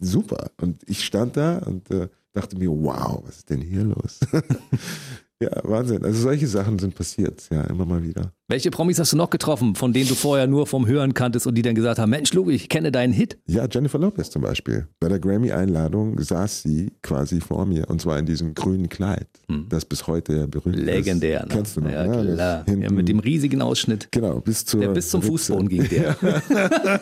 super. 0.00 0.50
Und 0.60 0.82
ich 0.86 1.04
stand 1.04 1.36
da 1.36 1.58
und 1.58 1.90
äh, 1.90 2.08
dachte 2.32 2.58
mir, 2.58 2.70
wow, 2.70 3.22
was 3.24 3.38
ist 3.38 3.50
denn 3.50 3.60
hier 3.62 3.84
los? 3.84 4.20
ja, 5.42 5.50
Wahnsinn. 5.64 6.04
Also 6.04 6.20
solche 6.22 6.46
Sachen 6.46 6.78
sind 6.78 6.94
passiert, 6.94 7.48
ja, 7.50 7.62
immer 7.64 7.84
mal 7.84 8.02
wieder. 8.02 8.32
Welche 8.48 8.70
Promis 8.70 8.98
hast 8.98 9.12
du 9.12 9.16
noch 9.16 9.30
getroffen, 9.30 9.74
von 9.74 9.92
denen 9.92 10.08
du 10.08 10.14
vorher 10.14 10.46
nur 10.46 10.66
vom 10.66 10.86
Hören 10.86 11.14
kanntest 11.14 11.46
und 11.46 11.56
die 11.56 11.62
dann 11.62 11.74
gesagt 11.74 11.98
haben, 11.98 12.10
Mensch, 12.10 12.32
Luke, 12.32 12.52
ich 12.52 12.68
kenne 12.68 12.92
deinen 12.92 13.12
Hit? 13.12 13.38
Ja, 13.46 13.66
Jennifer 13.70 13.98
Lopez 13.98 14.30
zum 14.30 14.42
Beispiel. 14.42 14.86
Bei 15.00 15.08
der 15.08 15.18
Grammy-Einladung 15.18 16.18
saß 16.20 16.62
sie 16.62 16.92
quasi 17.02 17.40
vor 17.40 17.66
mir 17.66 17.90
und 17.90 18.00
zwar 18.00 18.18
in 18.18 18.24
diesem 18.26 18.54
grünen 18.54 18.88
Kleid, 18.88 19.26
das 19.68 19.84
bis 19.84 20.06
heute 20.06 20.36
ja 20.36 20.46
berühmt 20.46 20.76
ist. 20.76 20.84
Legendär. 20.84 21.42
Ne? 21.42 21.48
Kennst 21.50 21.76
du 21.76 21.80
noch? 21.80 21.90
Ja, 21.90 22.06
ne? 22.06 22.24
Das 22.24 22.34
klar. 22.34 22.64
Ja, 22.68 22.90
mit 22.92 23.08
dem 23.08 23.18
riesigen 23.18 23.62
Ausschnitt. 23.62 24.08
Genau, 24.12 24.40
bis 24.40 24.64
zur 24.64 24.80
Der 24.80 24.88
bis 24.90 25.10
zum. 25.10 25.22
Fußboden 25.22 25.68
ging 25.68 25.88
der. 25.88 26.16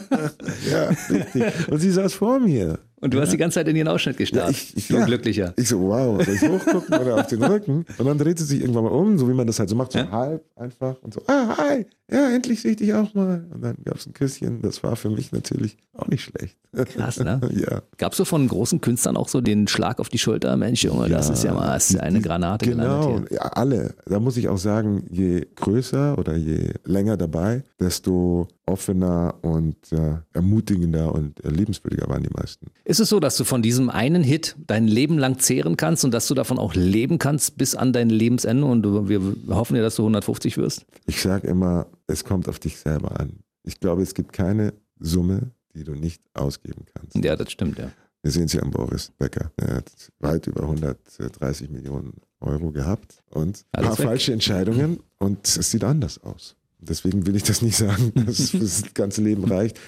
Ja, 0.70 0.88
richtig. 1.10 1.68
Und 1.70 1.78
sie 1.78 1.90
saß 1.90 2.14
vor 2.14 2.40
mir. 2.40 2.78
Und 3.04 3.12
du 3.12 3.20
hast 3.20 3.32
die 3.34 3.36
ganze 3.36 3.56
Zeit 3.56 3.68
in 3.68 3.76
ihren 3.76 3.88
Ausschnitt 3.88 4.16
gestarrt. 4.16 4.46
Ja, 4.46 4.50
ich, 4.50 4.74
ich, 4.78 4.88
ja. 4.88 5.04
Glücklicher. 5.04 5.52
Ich 5.56 5.68
so, 5.68 5.78
wow, 5.78 6.24
soll 6.24 6.34
ich 6.36 6.40
hochgucken 6.40 6.98
oder 6.98 7.16
auf 7.16 7.26
den 7.26 7.42
Rücken? 7.44 7.84
Und 7.98 8.06
dann 8.06 8.16
dreht 8.16 8.38
sie 8.38 8.46
sich 8.46 8.62
irgendwann 8.62 8.84
mal 8.84 8.92
um, 8.92 9.18
so 9.18 9.28
wie 9.28 9.34
man 9.34 9.46
das 9.46 9.58
halt 9.58 9.68
so 9.68 9.76
macht, 9.76 9.92
so 9.92 9.98
Ja. 9.98 10.10
halb 10.10 10.42
einfach 10.56 10.96
und 11.02 11.12
so, 11.12 11.20
ah, 11.26 11.54
hi, 11.58 11.84
ja, 12.10 12.30
endlich 12.30 12.62
sehe 12.62 12.70
ich 12.70 12.76
dich 12.78 12.94
auch 12.94 13.12
mal. 13.12 13.44
Und 13.52 13.62
dann 13.62 13.76
gab 13.84 13.96
es 13.96 14.06
ein 14.06 14.14
Küsschen, 14.14 14.62
das 14.62 14.82
war 14.82 14.96
für 14.96 15.10
mich 15.10 15.32
natürlich 15.32 15.76
auch 15.92 16.06
nicht 16.06 16.22
schlecht. 16.24 16.56
Krass, 16.94 17.20
ne? 17.20 17.40
ja. 17.54 17.82
Gab 17.98 18.12
es 18.12 18.18
so 18.18 18.24
von 18.24 18.48
großen 18.48 18.80
Künstlern 18.80 19.18
auch 19.18 19.28
so 19.28 19.42
den 19.42 19.68
Schlag 19.68 20.00
auf 20.00 20.08
die 20.08 20.18
Schulter? 20.18 20.56
Mensch, 20.56 20.82
Junge, 20.82 21.10
das 21.10 21.28
ist 21.28 21.44
ja 21.44 21.52
mal 21.52 21.76
ist 21.76 21.98
eine 22.00 22.22
Granate 22.22 22.70
Genau, 22.70 23.20
ja, 23.30 23.40
alle. 23.42 23.94
Da 24.06 24.18
muss 24.18 24.38
ich 24.38 24.48
auch 24.48 24.58
sagen, 24.58 25.04
je 25.10 25.46
größer 25.56 26.16
oder 26.18 26.36
je 26.36 26.70
länger 26.84 27.18
dabei, 27.18 27.64
desto 27.78 28.48
offener 28.66 29.34
und 29.42 29.76
äh, 29.92 30.16
ermutigender 30.32 31.14
und 31.14 31.44
äh, 31.44 31.50
liebenswürdiger 31.50 32.08
waren 32.08 32.22
die 32.22 32.30
meisten. 32.30 32.66
Ist 32.84 33.00
es 33.00 33.08
so, 33.08 33.20
dass 33.20 33.36
du 33.36 33.44
von 33.44 33.62
diesem 33.62 33.90
einen 33.90 34.22
Hit 34.22 34.56
dein 34.66 34.88
Leben 34.88 35.18
lang 35.18 35.38
zehren 35.38 35.76
kannst 35.76 36.04
und 36.04 36.12
dass 36.12 36.26
du 36.28 36.34
davon 36.34 36.58
auch 36.58 36.74
leben 36.74 37.18
kannst 37.18 37.58
bis 37.58 37.74
an 37.74 37.92
dein 37.92 38.08
Lebensende 38.08 38.64
und 38.64 38.82
du, 38.82 39.08
wir 39.08 39.20
hoffen 39.54 39.76
ja, 39.76 39.82
dass 39.82 39.96
du 39.96 40.02
150 40.02 40.56
wirst? 40.56 40.86
Ich 41.06 41.20
sage 41.20 41.46
immer, 41.46 41.86
es 42.06 42.24
kommt 42.24 42.48
auf 42.48 42.58
dich 42.58 42.78
selber 42.78 43.20
an. 43.20 43.40
Ich 43.64 43.80
glaube, 43.80 44.02
es 44.02 44.14
gibt 44.14 44.32
keine 44.32 44.74
Summe, 44.98 45.50
die 45.74 45.84
du 45.84 45.92
nicht 45.92 46.22
ausgeben 46.34 46.84
kannst. 46.94 47.16
Ja, 47.22 47.36
das 47.36 47.50
stimmt, 47.50 47.78
ja. 47.78 47.90
Wir 48.22 48.30
sehen 48.30 48.44
es 48.44 48.54
ja 48.54 48.62
an 48.62 48.70
Boris 48.70 49.12
Becker. 49.18 49.52
Er 49.56 49.76
hat 49.76 49.92
weit 50.20 50.46
über 50.46 50.62
130 50.62 51.68
Millionen 51.68 52.14
Euro 52.40 52.70
gehabt 52.70 53.22
und 53.30 53.66
ein 53.72 53.84
paar 53.84 53.96
falsche 53.96 54.32
Entscheidungen 54.32 55.00
und 55.18 55.46
es 55.46 55.70
sieht 55.70 55.84
anders 55.84 56.22
aus. 56.22 56.56
Deswegen 56.84 57.26
will 57.26 57.36
ich 57.36 57.42
das 57.42 57.62
nicht 57.62 57.76
sagen, 57.76 58.12
dass 58.26 58.38
es 58.38 58.50
fürs 58.50 58.94
ganze 58.94 59.22
Leben 59.22 59.44
reicht. 59.44 59.78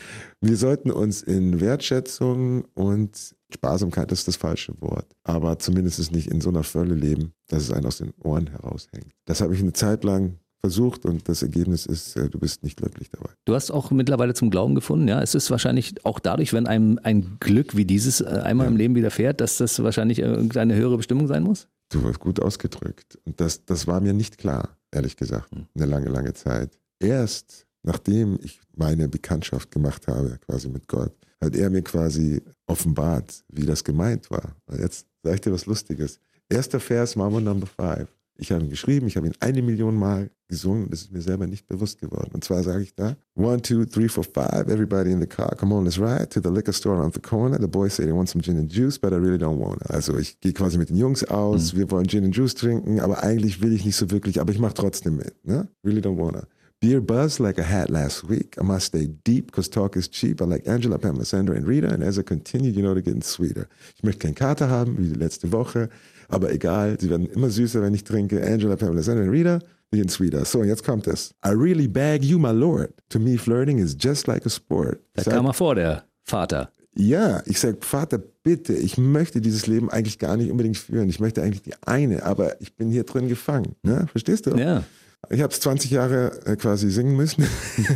Wir 0.41 0.57
sollten 0.57 0.91
uns 0.91 1.23
in 1.23 1.61
Wertschätzung 1.61 2.65
und 2.75 3.35
Sparsamkeit 3.53 4.11
das 4.11 4.21
ist 4.21 4.29
das 4.29 4.37
falsche 4.37 4.75
Wort, 4.81 5.07
aber 5.23 5.59
zumindest 5.59 6.13
nicht 6.13 6.29
in 6.29 6.41
so 6.41 6.51
einer 6.51 6.65
Fülle 6.65 6.95
leben, 6.95 7.33
dass 7.49 7.63
es 7.63 7.71
einen 7.71 7.87
aus 7.87 7.99
den 7.99 8.13
Ohren 8.23 8.49
heraushängt. 8.49 9.13
Das 9.25 9.41
habe 9.41 9.55
ich 9.55 9.61
eine 9.61 9.73
Zeit 9.73 10.05
lang 10.05 10.39
versucht 10.61 11.05
und 11.07 11.29
das 11.29 11.43
Ergebnis 11.43 11.87
ist, 11.87 12.17
äh, 12.17 12.29
du 12.29 12.41
bist 12.41 12.65
nicht 12.65 12.77
glücklich 12.77 13.09
dabei. 13.11 13.31
Du 13.45 13.55
hast 13.55 13.71
auch 13.71 13.93
mittlerweile 13.93 14.35
zum 14.35 14.51
Glauben 14.51 14.75
gefunden, 14.75 15.07
ja. 15.07 15.23
Es 15.23 15.35
ist 15.37 15.51
wahrscheinlich 15.51 16.05
auch 16.05 16.19
dadurch, 16.19 16.53
wenn 16.53 16.67
einem 16.67 16.99
ein 17.05 17.37
Glück 17.39 17.77
wie 17.77 17.85
dieses 17.85 18.21
äh, 18.21 18.25
einmal 18.25 18.67
im 18.67 18.77
Leben 18.77 18.97
widerfährt, 18.97 19.41
dass 19.41 19.59
das 19.59 19.81
wahrscheinlich 19.83 20.19
irgendeine 20.19 20.75
höhere 20.75 20.97
Bestimmung 20.97 21.29
sein 21.29 21.45
muss? 21.45 21.69
Du 21.93 22.03
warst 22.03 22.19
gut 22.19 22.41
ausgedrückt. 22.41 23.17
Und 23.25 23.41
das, 23.41 23.65
das 23.65 23.87
war 23.87 24.01
mir 24.01 24.13
nicht 24.13 24.39
klar, 24.39 24.77
ehrlich 24.91 25.17
gesagt, 25.17 25.51
eine 25.53 25.87
lange, 25.87 26.09
lange 26.09 26.35
Zeit. 26.35 26.77
Erst 26.99 27.67
nachdem 27.87 28.39
ich 28.43 28.61
meine 28.77 29.09
Bekanntschaft 29.09 29.71
gemacht 29.71 30.07
habe, 30.09 30.39
quasi 30.45 30.69
mit 30.69 30.87
Gott, 30.89 31.13
hat 31.41 31.57
er 31.57 31.71
mir 31.71 31.83
quasi 31.83 32.43
offenbart, 32.67 33.45
wie 33.49 33.65
das 33.65 33.85
gemeint 33.85 34.31
war. 34.31 34.57
Und 34.67 34.81
jetzt 34.81 35.07
sage 35.23 35.37
ich 35.37 35.41
dir 35.41 35.53
was 35.53 35.67
Lustiges. 35.67 36.19
Erster 36.49 36.81
Vers, 36.81 37.17
Mama 37.17 37.41
Number 37.41 37.67
Five. 37.67 38.09
Ich 38.39 38.53
habe 38.53 38.65
ihn 38.65 38.71
geschrieben, 38.71 39.07
ich 39.07 39.17
habe 39.17 39.29
ihn 39.29 39.35
eine 39.41 39.63
Million 39.63 39.97
Mal 39.97 40.31
gesungen, 40.47 40.91
das 40.91 41.03
ist 41.03 41.13
mir 41.13 41.23
selber 41.23 41.47
nicht 41.47 41.67
bewusst 41.67 41.99
geworden. 41.99 42.31
Und 42.35 42.45
zwar 42.45 42.63
sage 42.63 42.83
ich 42.83 42.95
da, 42.95 43.17
one, 43.35 43.63
two, 43.63 43.87
three, 43.87 44.09
four, 44.09 44.25
five, 44.25 44.69
everybody 44.69 45.11
in 45.11 45.21
the 45.21 45.27
car, 45.27 45.57
come 45.57 45.75
on, 45.75 45.85
let's 45.85 45.99
ride 45.99 46.29
to 46.29 46.41
the 46.41 46.51
liquor 46.51 46.73
store 46.73 46.99
around 46.99 47.15
the 47.15 47.21
corner. 47.21 47.59
The 47.59 47.67
boys 47.67 47.95
say 47.95 48.05
they 48.05 48.13
want 48.13 48.29
some 48.29 48.43
gin 48.43 48.59
and 48.59 48.71
juice, 48.71 48.99
but 48.99 49.13
I 49.13 49.17
really 49.17 49.39
don't 49.39 49.59
want 49.59 49.81
it. 49.81 49.91
Also 49.91 50.19
ich 50.19 50.39
gehe 50.41 50.53
quasi 50.53 50.77
mit 50.77 50.91
den 50.91 50.99
Jungs 50.99 51.25
aus, 51.25 51.75
wir 51.75 51.91
wollen 51.91 52.07
Gin 52.09 52.25
and 52.25 52.37
Juice 52.37 52.55
trinken, 52.55 53.01
aber 53.01 53.23
eigentlich 53.23 53.63
will 53.63 53.73
ich 53.73 53.87
nicht 53.87 53.97
so 53.97 54.11
wirklich, 54.11 54.39
aber 54.39 54.53
ich 54.53 54.59
mache 54.59 54.75
trotzdem 54.75 55.17
mit. 55.17 55.35
Ne? 55.45 55.69
Really 55.83 56.01
don't 56.01 56.19
wanna. 56.19 56.47
Beer 56.81 57.01
buzz 57.01 57.39
like 57.41 57.59
I 57.59 57.63
had 57.63 57.89
last 57.91 58.25
week. 58.29 58.57
I 58.61 58.63
must 58.63 58.87
stay 58.87 59.07
deep 59.25 59.47
because 59.47 59.69
talk 59.71 59.97
is 59.97 60.09
cheap. 60.11 60.43
I 60.43 60.45
like 60.45 60.69
Angela, 60.69 60.99
Pamela, 60.99 61.25
Sandra 61.25 61.57
and 61.57 61.67
Rita. 61.67 61.89
And 61.89 62.03
as 62.03 62.19
I 62.19 62.23
continue, 62.23 62.71
you 62.71 62.83
know, 62.83 62.93
they're 62.93 63.03
getting 63.03 63.23
sweeter. 63.23 63.67
Ich 63.97 64.03
möchte 64.03 64.21
keinen 64.27 64.35
Kater 64.35 64.69
haben, 64.69 64.99
wie 64.99 65.09
die 65.09 65.19
letzte 65.19 65.51
Woche. 65.53 65.89
Aber 66.29 66.53
egal, 66.53 66.99
sie 67.01 67.09
werden 67.09 67.27
immer 67.27 67.49
süßer, 67.49 67.81
wenn 67.81 67.95
ich 67.95 68.05
trinke. 68.05 68.45
Angela, 68.45 68.77
Pamela, 68.77 69.03
Sandra 69.03 69.25
and 69.25 69.33
Rita, 69.33 69.59
die 69.93 69.97
getting 69.99 70.11
sweeter. 70.11 70.45
So, 70.45 70.59
und 70.61 70.69
jetzt 70.69 70.85
kommt 70.85 71.07
es. 71.07 71.31
I 71.45 71.51
really 71.51 71.89
beg 71.89 72.23
you, 72.23 72.39
my 72.39 72.51
lord. 72.53 72.93
To 73.09 73.19
me, 73.19 73.39
flirting 73.39 73.79
is 73.79 73.97
just 73.99 74.27
like 74.27 74.45
a 74.45 74.51
sport. 74.51 75.01
Da 75.15 75.23
Sag- 75.23 75.33
kam 75.35 75.47
er 75.47 75.55
vor, 75.55 75.75
der 75.77 76.05
Vater. 76.25 76.71
ja, 76.95 77.43
ich 77.47 77.59
sage, 77.59 77.79
Vater, 77.81 78.19
bitte, 78.19 78.75
ich 78.75 78.99
möchte 78.99 79.41
dieses 79.41 79.67
Leben 79.67 79.89
eigentlich 79.91 80.19
gar 80.19 80.37
nicht 80.37 80.51
unbedingt 80.51 80.77
führen. 80.77 81.09
Ich 81.09 81.21
möchte 81.21 81.43
eigentlich 81.43 81.63
die 81.63 81.75
eine, 81.87 82.23
aber 82.23 82.61
ich 82.61 82.75
bin 82.77 82.91
hier 82.91 83.05
drin 83.05 83.29
gefangen. 83.29 83.77
Ne? 83.83 84.07
Verstehst 84.11 84.47
du? 84.47 84.51
Ja. 84.57 84.85
Ich 85.31 85.41
habe 85.43 85.53
es 85.53 85.61
20 85.61 85.91
Jahre 85.91 86.41
äh, 86.47 86.57
quasi 86.57 86.91
singen 86.91 87.17
müssen. 87.17 87.45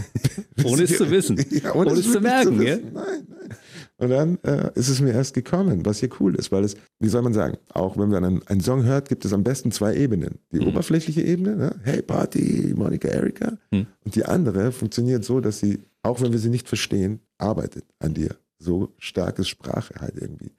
Ohne 0.65 0.83
es 0.83 0.97
zu 0.97 1.11
wissen. 1.11 1.37
Ja, 1.51 1.75
Ohne 1.75 1.93
es 1.93 2.03
zu 2.03 2.15
wirklich 2.15 2.23
merken, 2.23 2.59
wissen. 2.59 2.93
Nein, 2.93 3.27
nein. 3.29 3.57
Und 3.99 4.09
dann 4.11 4.39
äh, 4.45 4.71
ist 4.75 4.89
es 4.89 5.01
mir 5.01 5.13
erst 5.13 5.35
gekommen, 5.35 5.85
was 5.85 6.01
hier 6.01 6.09
cool 6.21 6.35
ist, 6.35 6.51
weil 6.51 6.65
es, 6.65 6.75
wie 7.01 7.09
soll 7.09 7.21
man 7.23 7.35
sagen, 7.35 7.59
auch 7.75 7.99
wenn 7.99 8.09
man 8.09 8.25
einen, 8.25 8.47
einen 8.47 8.61
Song 8.63 8.83
hört, 8.85 9.09
gibt 9.11 9.25
es 9.27 9.33
am 9.33 9.45
besten 9.45 9.71
zwei 9.73 9.95
Ebenen. 9.95 10.39
Die 10.53 10.61
Mhm. 10.61 10.69
oberflächliche 10.69 11.21
Ebene, 11.23 11.57
ne? 11.57 11.75
hey 11.85 12.01
Party, 12.01 12.73
Monika, 12.75 13.09
Erika. 13.09 13.59
Mhm. 13.71 13.87
Und 14.05 14.15
die 14.15 14.25
andere 14.25 14.73
funktioniert 14.73 15.25
so, 15.25 15.41
dass 15.41 15.59
sie, 15.61 15.81
auch 16.03 16.21
wenn 16.23 16.33
wir 16.33 16.39
sie 16.39 16.49
nicht 16.49 16.67
verstehen, 16.69 17.21
arbeitet 17.39 17.85
an 17.99 18.15
dir. 18.15 18.37
So 18.59 18.95
stark 18.99 19.39
ist 19.39 19.49
Sprache 19.49 19.95
halt 20.01 20.17
irgendwie. 20.17 20.53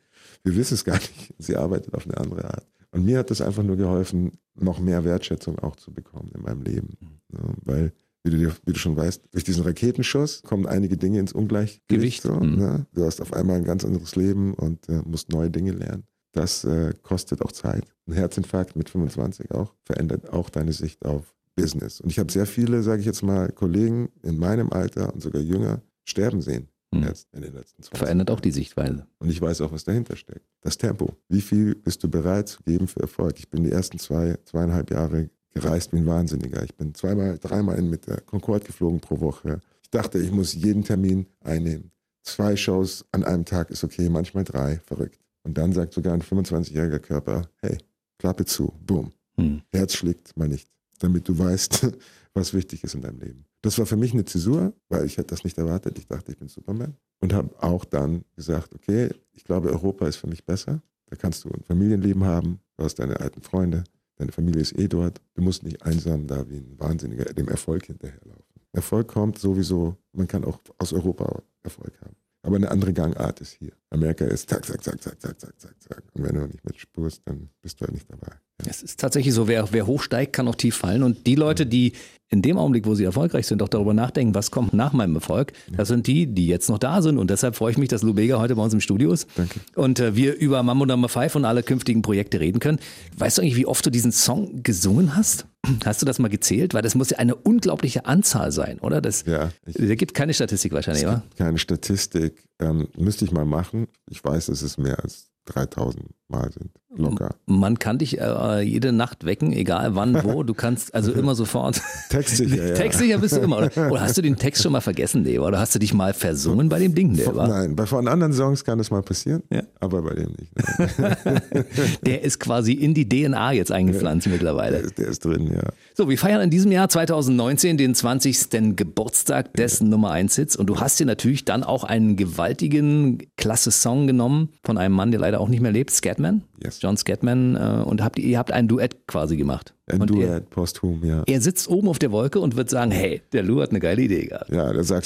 Wir 0.43 0.55
wissen 0.55 0.75
es 0.75 0.85
gar 0.85 0.95
nicht. 0.95 1.33
Sie 1.39 1.55
arbeitet 1.55 1.93
auf 1.95 2.05
eine 2.05 2.17
andere 2.17 2.45
Art. 2.45 2.67
Und 2.91 3.05
mir 3.05 3.19
hat 3.19 3.31
das 3.31 3.41
einfach 3.41 3.63
nur 3.63 3.77
geholfen, 3.77 4.33
noch 4.55 4.79
mehr 4.79 5.03
Wertschätzung 5.03 5.57
auch 5.59 5.75
zu 5.77 5.93
bekommen 5.93 6.31
in 6.35 6.41
meinem 6.41 6.61
Leben. 6.61 6.97
Mhm. 7.29 7.55
Weil, 7.63 7.93
wie 8.23 8.31
du, 8.31 8.37
dir- 8.37 8.55
wie 8.65 8.73
du 8.73 8.79
schon 8.79 8.95
weißt, 8.97 9.23
durch 9.31 9.43
diesen 9.43 9.63
Raketenschuss 9.63 10.43
kommen 10.43 10.65
einige 10.67 10.97
Dinge 10.97 11.19
ins 11.19 11.33
Ungleichgewicht. 11.33 11.87
Gewicht, 11.87 12.21
So, 12.23 12.33
mhm. 12.33 12.55
ne? 12.57 12.85
Du 12.93 13.05
hast 13.05 13.21
auf 13.21 13.33
einmal 13.33 13.57
ein 13.57 13.63
ganz 13.63 13.85
anderes 13.85 14.15
Leben 14.15 14.53
und 14.53 14.87
äh, 14.89 15.01
musst 15.05 15.29
neue 15.31 15.49
Dinge 15.49 15.71
lernen. 15.71 16.03
Das 16.33 16.63
äh, 16.63 16.93
kostet 17.01 17.41
auch 17.41 17.51
Zeit. 17.51 17.85
Ein 18.07 18.13
Herzinfarkt 18.13 18.75
mit 18.75 18.89
25 18.89 19.51
auch 19.51 19.73
verändert 19.83 20.29
auch 20.31 20.49
deine 20.49 20.73
Sicht 20.73 21.05
auf 21.05 21.33
Business. 21.55 21.99
Und 22.01 22.09
ich 22.09 22.19
habe 22.19 22.31
sehr 22.31 22.45
viele, 22.45 22.83
sage 22.83 23.01
ich 23.01 23.05
jetzt 23.05 23.21
mal, 23.23 23.51
Kollegen 23.51 24.09
in 24.23 24.37
meinem 24.37 24.71
Alter 24.71 25.13
und 25.13 25.21
sogar 25.21 25.41
jünger 25.41 25.81
sterben 26.05 26.41
sehen. 26.41 26.67
Mhm. 26.93 27.03
Jetzt 27.03 27.27
in 27.33 27.41
den 27.41 27.53
letzten 27.53 27.83
20 27.83 27.97
Verändert 27.97 28.31
auch 28.31 28.39
die 28.39 28.51
Sichtweise. 28.51 29.07
und 29.19 29.29
ich 29.29 29.41
weiß 29.41 29.61
auch, 29.61 29.71
was 29.71 29.83
dahinter 29.83 30.15
steckt. 30.15 30.45
Das 30.61 30.77
Tempo. 30.77 31.15
Wie 31.29 31.41
viel 31.41 31.75
bist 31.75 32.03
du 32.03 32.09
bereit 32.09 32.49
zu 32.49 32.63
geben 32.63 32.87
für 32.87 33.01
Erfolg? 33.01 33.39
Ich 33.39 33.49
bin 33.49 33.63
die 33.63 33.71
ersten 33.71 33.97
zwei, 33.97 34.37
zweieinhalb 34.45 34.91
Jahre 34.91 35.29
gereist 35.53 35.93
wie 35.93 35.97
ein 35.97 36.05
Wahnsinniger. 36.05 36.63
Ich 36.63 36.75
bin 36.75 36.93
zweimal, 36.93 37.37
dreimal 37.37 37.81
mit 37.81 38.07
der 38.07 38.21
Concorde 38.21 38.65
geflogen 38.65 38.99
pro 38.99 39.19
Woche. 39.19 39.59
Ich 39.83 39.89
dachte, 39.89 40.19
ich 40.19 40.31
muss 40.31 40.53
jeden 40.53 40.83
Termin 40.83 41.27
einnehmen. 41.41 41.91
zwei 42.23 42.55
Shows 42.55 43.05
an 43.11 43.23
einem 43.23 43.45
Tag 43.45 43.71
ist 43.71 43.83
okay, 43.83 44.09
manchmal 44.09 44.43
drei, 44.43 44.79
verrückt. 44.85 45.19
Und 45.43 45.57
dann 45.57 45.73
sagt 45.73 45.93
sogar 45.93 46.13
ein 46.13 46.21
25-jähriger 46.21 46.99
Körper, 46.99 47.49
hey, 47.61 47.77
Klappe 48.19 48.45
zu, 48.45 48.73
boom. 48.85 49.11
Hm. 49.37 49.63
Herz 49.71 49.95
schlägt 49.95 50.37
mal 50.37 50.47
nicht, 50.47 50.69
damit 50.99 51.27
du 51.27 51.37
weißt, 51.37 51.87
was 52.33 52.53
wichtig 52.53 52.83
ist 52.83 52.93
in 52.93 53.01
deinem 53.01 53.19
Leben. 53.19 53.45
Das 53.61 53.77
war 53.77 53.85
für 53.85 53.95
mich 53.95 54.13
eine 54.13 54.25
Zäsur, 54.25 54.73
weil 54.89 55.05
ich 55.05 55.17
hätte 55.17 55.27
das 55.27 55.43
nicht 55.43 55.57
erwartet. 55.57 55.97
Ich 55.99 56.07
dachte, 56.07 56.31
ich 56.31 56.37
bin 56.37 56.47
Superman. 56.47 56.95
Und 57.19 57.33
habe 57.33 57.49
auch 57.61 57.85
dann 57.85 58.25
gesagt, 58.35 58.73
okay, 58.73 59.09
ich 59.33 59.43
glaube, 59.43 59.69
Europa 59.69 60.07
ist 60.07 60.15
für 60.15 60.27
mich 60.27 60.45
besser. 60.45 60.81
Da 61.07 61.15
kannst 61.15 61.43
du 61.43 61.49
ein 61.49 61.61
Familienleben 61.63 62.23
haben, 62.23 62.59
du 62.77 62.85
hast 62.85 62.95
deine 62.95 63.19
alten 63.19 63.41
Freunde, 63.41 63.83
deine 64.15 64.31
Familie 64.31 64.61
ist 64.61 64.77
eh 64.79 64.87
dort. 64.87 65.21
Du 65.35 65.41
musst 65.41 65.63
nicht 65.63 65.83
einsam 65.83 66.25
da 66.25 66.49
wie 66.49 66.57
ein 66.57 66.79
Wahnsinniger 66.79 67.25
dem 67.25 67.49
Erfolg 67.49 67.85
hinterherlaufen. 67.85 68.43
Erfolg 68.73 69.09
kommt 69.09 69.37
sowieso, 69.37 69.97
man 70.13 70.27
kann 70.27 70.45
auch 70.45 70.59
aus 70.77 70.93
Europa 70.93 71.43
Erfolg 71.63 71.93
haben. 72.01 72.15
Aber 72.43 72.55
eine 72.55 72.71
andere 72.71 72.93
Gangart 72.93 73.39
ist 73.41 73.53
hier. 73.53 73.71
Amerika 73.91 74.25
ist 74.25 74.49
zack, 74.49 74.65
zack, 74.65 74.83
zack, 74.83 75.01
zack, 75.01 75.21
zack, 75.21 75.39
zack, 75.39 75.59
zack, 75.59 75.75
zack. 75.79 76.03
Und 76.13 76.23
wenn 76.23 76.33
du 76.33 76.47
nicht 76.47 76.65
mitspurst, 76.65 77.21
dann 77.25 77.49
bist 77.61 77.79
du 77.79 77.85
halt 77.85 77.93
nicht 77.93 78.09
dabei. 78.09 78.31
Ja. 78.61 78.67
Es 78.67 78.81
ist 78.81 78.99
tatsächlich 78.99 79.33
so, 79.33 79.47
wer, 79.47 79.71
wer 79.71 79.85
hochsteigt, 79.85 80.33
kann 80.33 80.47
auch 80.47 80.55
tief 80.55 80.77
fallen. 80.77 81.03
Und 81.03 81.27
die 81.27 81.35
Leute, 81.35 81.67
die 81.67 81.93
in 82.31 82.41
dem 82.41 82.57
Augenblick, 82.57 82.85
wo 82.85 82.95
sie 82.95 83.03
erfolgreich 83.03 83.45
sind, 83.45 83.61
auch 83.61 83.67
darüber 83.67 83.93
nachdenken, 83.93 84.33
was 84.33 84.51
kommt 84.51 84.73
nach 84.73 84.93
meinem 84.93 85.15
Erfolg, 85.15 85.51
das 85.75 85.89
sind 85.89 86.07
die, 86.07 86.27
die 86.27 86.47
jetzt 86.47 86.69
noch 86.69 86.79
da 86.79 87.01
sind. 87.01 87.17
Und 87.17 87.29
deshalb 87.29 87.57
freue 87.57 87.71
ich 87.71 87.77
mich, 87.77 87.89
dass 87.89 88.03
Lou 88.03 88.13
Bega 88.13 88.39
heute 88.39 88.55
bei 88.55 88.63
uns 88.63 88.73
im 88.73 88.79
Studio 88.79 89.11
ist. 89.11 89.27
Danke. 89.35 89.59
Und 89.75 89.99
äh, 89.99 90.15
wir 90.15 90.37
über 90.37 90.63
Mambo 90.63 90.85
Number 90.85 91.09
5 91.09 91.35
und 91.35 91.45
alle 91.45 91.61
künftigen 91.61 92.01
Projekte 92.01 92.39
reden 92.39 92.59
können. 92.59 92.79
Weißt 93.17 93.37
du 93.37 93.41
eigentlich, 93.41 93.57
wie 93.57 93.65
oft 93.65 93.85
du 93.85 93.89
diesen 93.89 94.13
Song 94.13 94.63
gesungen 94.63 95.15
hast? 95.15 95.45
Hast 95.85 96.01
du 96.01 96.05
das 96.05 96.19
mal 96.19 96.29
gezählt? 96.29 96.73
Weil 96.73 96.81
das 96.81 96.95
muss 96.95 97.09
ja 97.09 97.17
eine 97.17 97.35
unglaubliche 97.35 98.05
Anzahl 98.05 98.51
sein, 98.53 98.79
oder? 98.79 99.01
Das, 99.01 99.25
Ja, 99.25 99.51
ich, 99.65 99.75
Da 99.75 99.95
gibt 99.95 100.13
keine 100.13 100.33
Statistik 100.33 100.71
wahrscheinlich, 100.71 101.03
oder? 101.03 101.23
keine 101.37 101.57
Statistik. 101.57 102.43
Ähm, 102.59 102.87
müsste 102.97 103.25
ich 103.25 103.31
mal 103.31 103.45
machen. 103.45 103.87
Ich 104.09 104.23
weiß, 104.23 104.45
dass 104.47 104.61
es 104.61 104.77
mehr 104.77 105.03
als 105.03 105.31
3000 105.45 106.05
Mal 106.29 106.49
sind. 106.51 106.71
Locker. 106.95 107.35
Man 107.45 107.79
kann 107.79 107.97
dich 107.99 108.19
äh, 108.19 108.61
jede 108.61 108.91
Nacht 108.91 109.25
wecken, 109.25 109.53
egal 109.53 109.95
wann, 109.95 110.23
wo. 110.25 110.43
Du 110.43 110.53
kannst 110.53 110.93
also 110.93 111.11
immer 111.13 111.35
sofort. 111.35 111.81
Textsicher, 112.09 112.67
ja. 112.69 112.73
Textsicher 112.73 113.17
bist 113.17 113.37
du 113.37 113.39
immer. 113.39 113.57
Oder? 113.59 113.91
oder 113.91 114.01
hast 114.01 114.17
du 114.17 114.21
den 114.21 114.35
Text 114.35 114.61
schon 114.61 114.73
mal 114.73 114.81
vergessen, 114.81 115.23
Dave? 115.23 115.41
Oder 115.41 115.59
hast 115.59 115.73
du 115.73 115.79
dich 115.79 115.93
mal 115.93 116.13
versungen 116.13 116.67
bei 116.67 116.79
dem 116.79 116.93
Ding, 116.93 117.15
Dave? 117.15 117.33
Nein, 117.47 117.75
bei 117.77 117.85
von 117.85 118.07
anderen 118.09 118.33
Songs 118.33 118.65
kann 118.65 118.77
das 118.77 118.91
mal 118.91 119.01
passieren, 119.01 119.41
Ja. 119.49 119.63
aber 119.79 120.01
bei 120.01 120.15
dem 120.15 120.31
nicht. 120.37 120.51
Der 122.05 122.23
ist 122.23 122.39
quasi 122.39 122.73
in 122.73 122.93
die 122.93 123.07
DNA 123.07 123.53
jetzt 123.53 123.71
eingepflanzt 123.71 124.25
Der, 124.25 124.33
mittlerweile. 124.33 124.77
ist, 124.77 124.97
der 124.97 125.07
ist 125.07 125.23
drin, 125.23 125.47
ja. 125.53 125.63
So, 125.95 126.09
wir 126.09 126.17
feiern 126.17 126.41
in 126.41 126.49
diesem 126.49 126.71
Jahr 126.71 126.89
2019 126.89 127.77
den 127.77 127.95
20. 127.95 128.75
Geburtstag 128.75 129.53
des 129.53 129.81
Nummer 129.81 130.11
1 130.11 130.35
Hits 130.35 130.55
und 130.55 130.67
du 130.67 130.79
hast 130.79 130.99
dir 130.99 131.05
natürlich 131.05 131.45
dann 131.45 131.63
auch 131.63 131.83
einen 131.83 132.15
gewaltigen, 132.15 133.19
klasse 133.37 133.71
Song 133.71 134.07
genommen 134.07 134.49
von 134.63 134.77
einem 134.77 134.95
Mann, 134.95 135.11
der 135.11 135.19
leider 135.19 135.39
auch 135.39 135.47
nicht 135.49 135.61
mehr 135.61 135.71
lebt, 135.71 135.91
Scatman. 135.91 136.43
Yes. 136.63 136.79
John 136.81 136.95
Scatman 136.97 137.55
äh, 137.55 137.83
und 137.83 138.03
habt, 138.03 138.19
ihr 138.19 138.37
habt 138.37 138.51
ein 138.51 138.67
Duett 138.67 139.07
quasi 139.07 139.35
gemacht. 139.37 139.73
Ein 139.87 140.01
und 140.01 140.11
Er, 140.11 140.27
Duett, 140.27 140.49
posthum, 140.51 141.03
ja. 141.03 141.23
er 141.25 141.41
sitzt 141.41 141.67
oben 141.67 141.87
auf 141.87 141.99
der 141.99 142.11
Wolke 142.11 142.39
und 142.39 142.55
wird 142.55 142.69
sagen, 142.69 142.91
hey, 142.91 143.21
der 143.33 143.43
Lou 143.43 143.61
hat 143.61 143.71
eine 143.71 143.79
geile 143.79 144.01
Idee 144.01 144.27
gehabt. 144.27 144.49
Ja, 144.49 144.71
der 144.71 144.83
sagt 144.83 145.05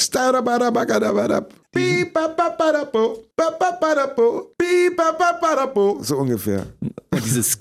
So 6.04 6.18
ungefähr. 6.18 6.66
Und 7.12 7.26
dieses. 7.26 7.58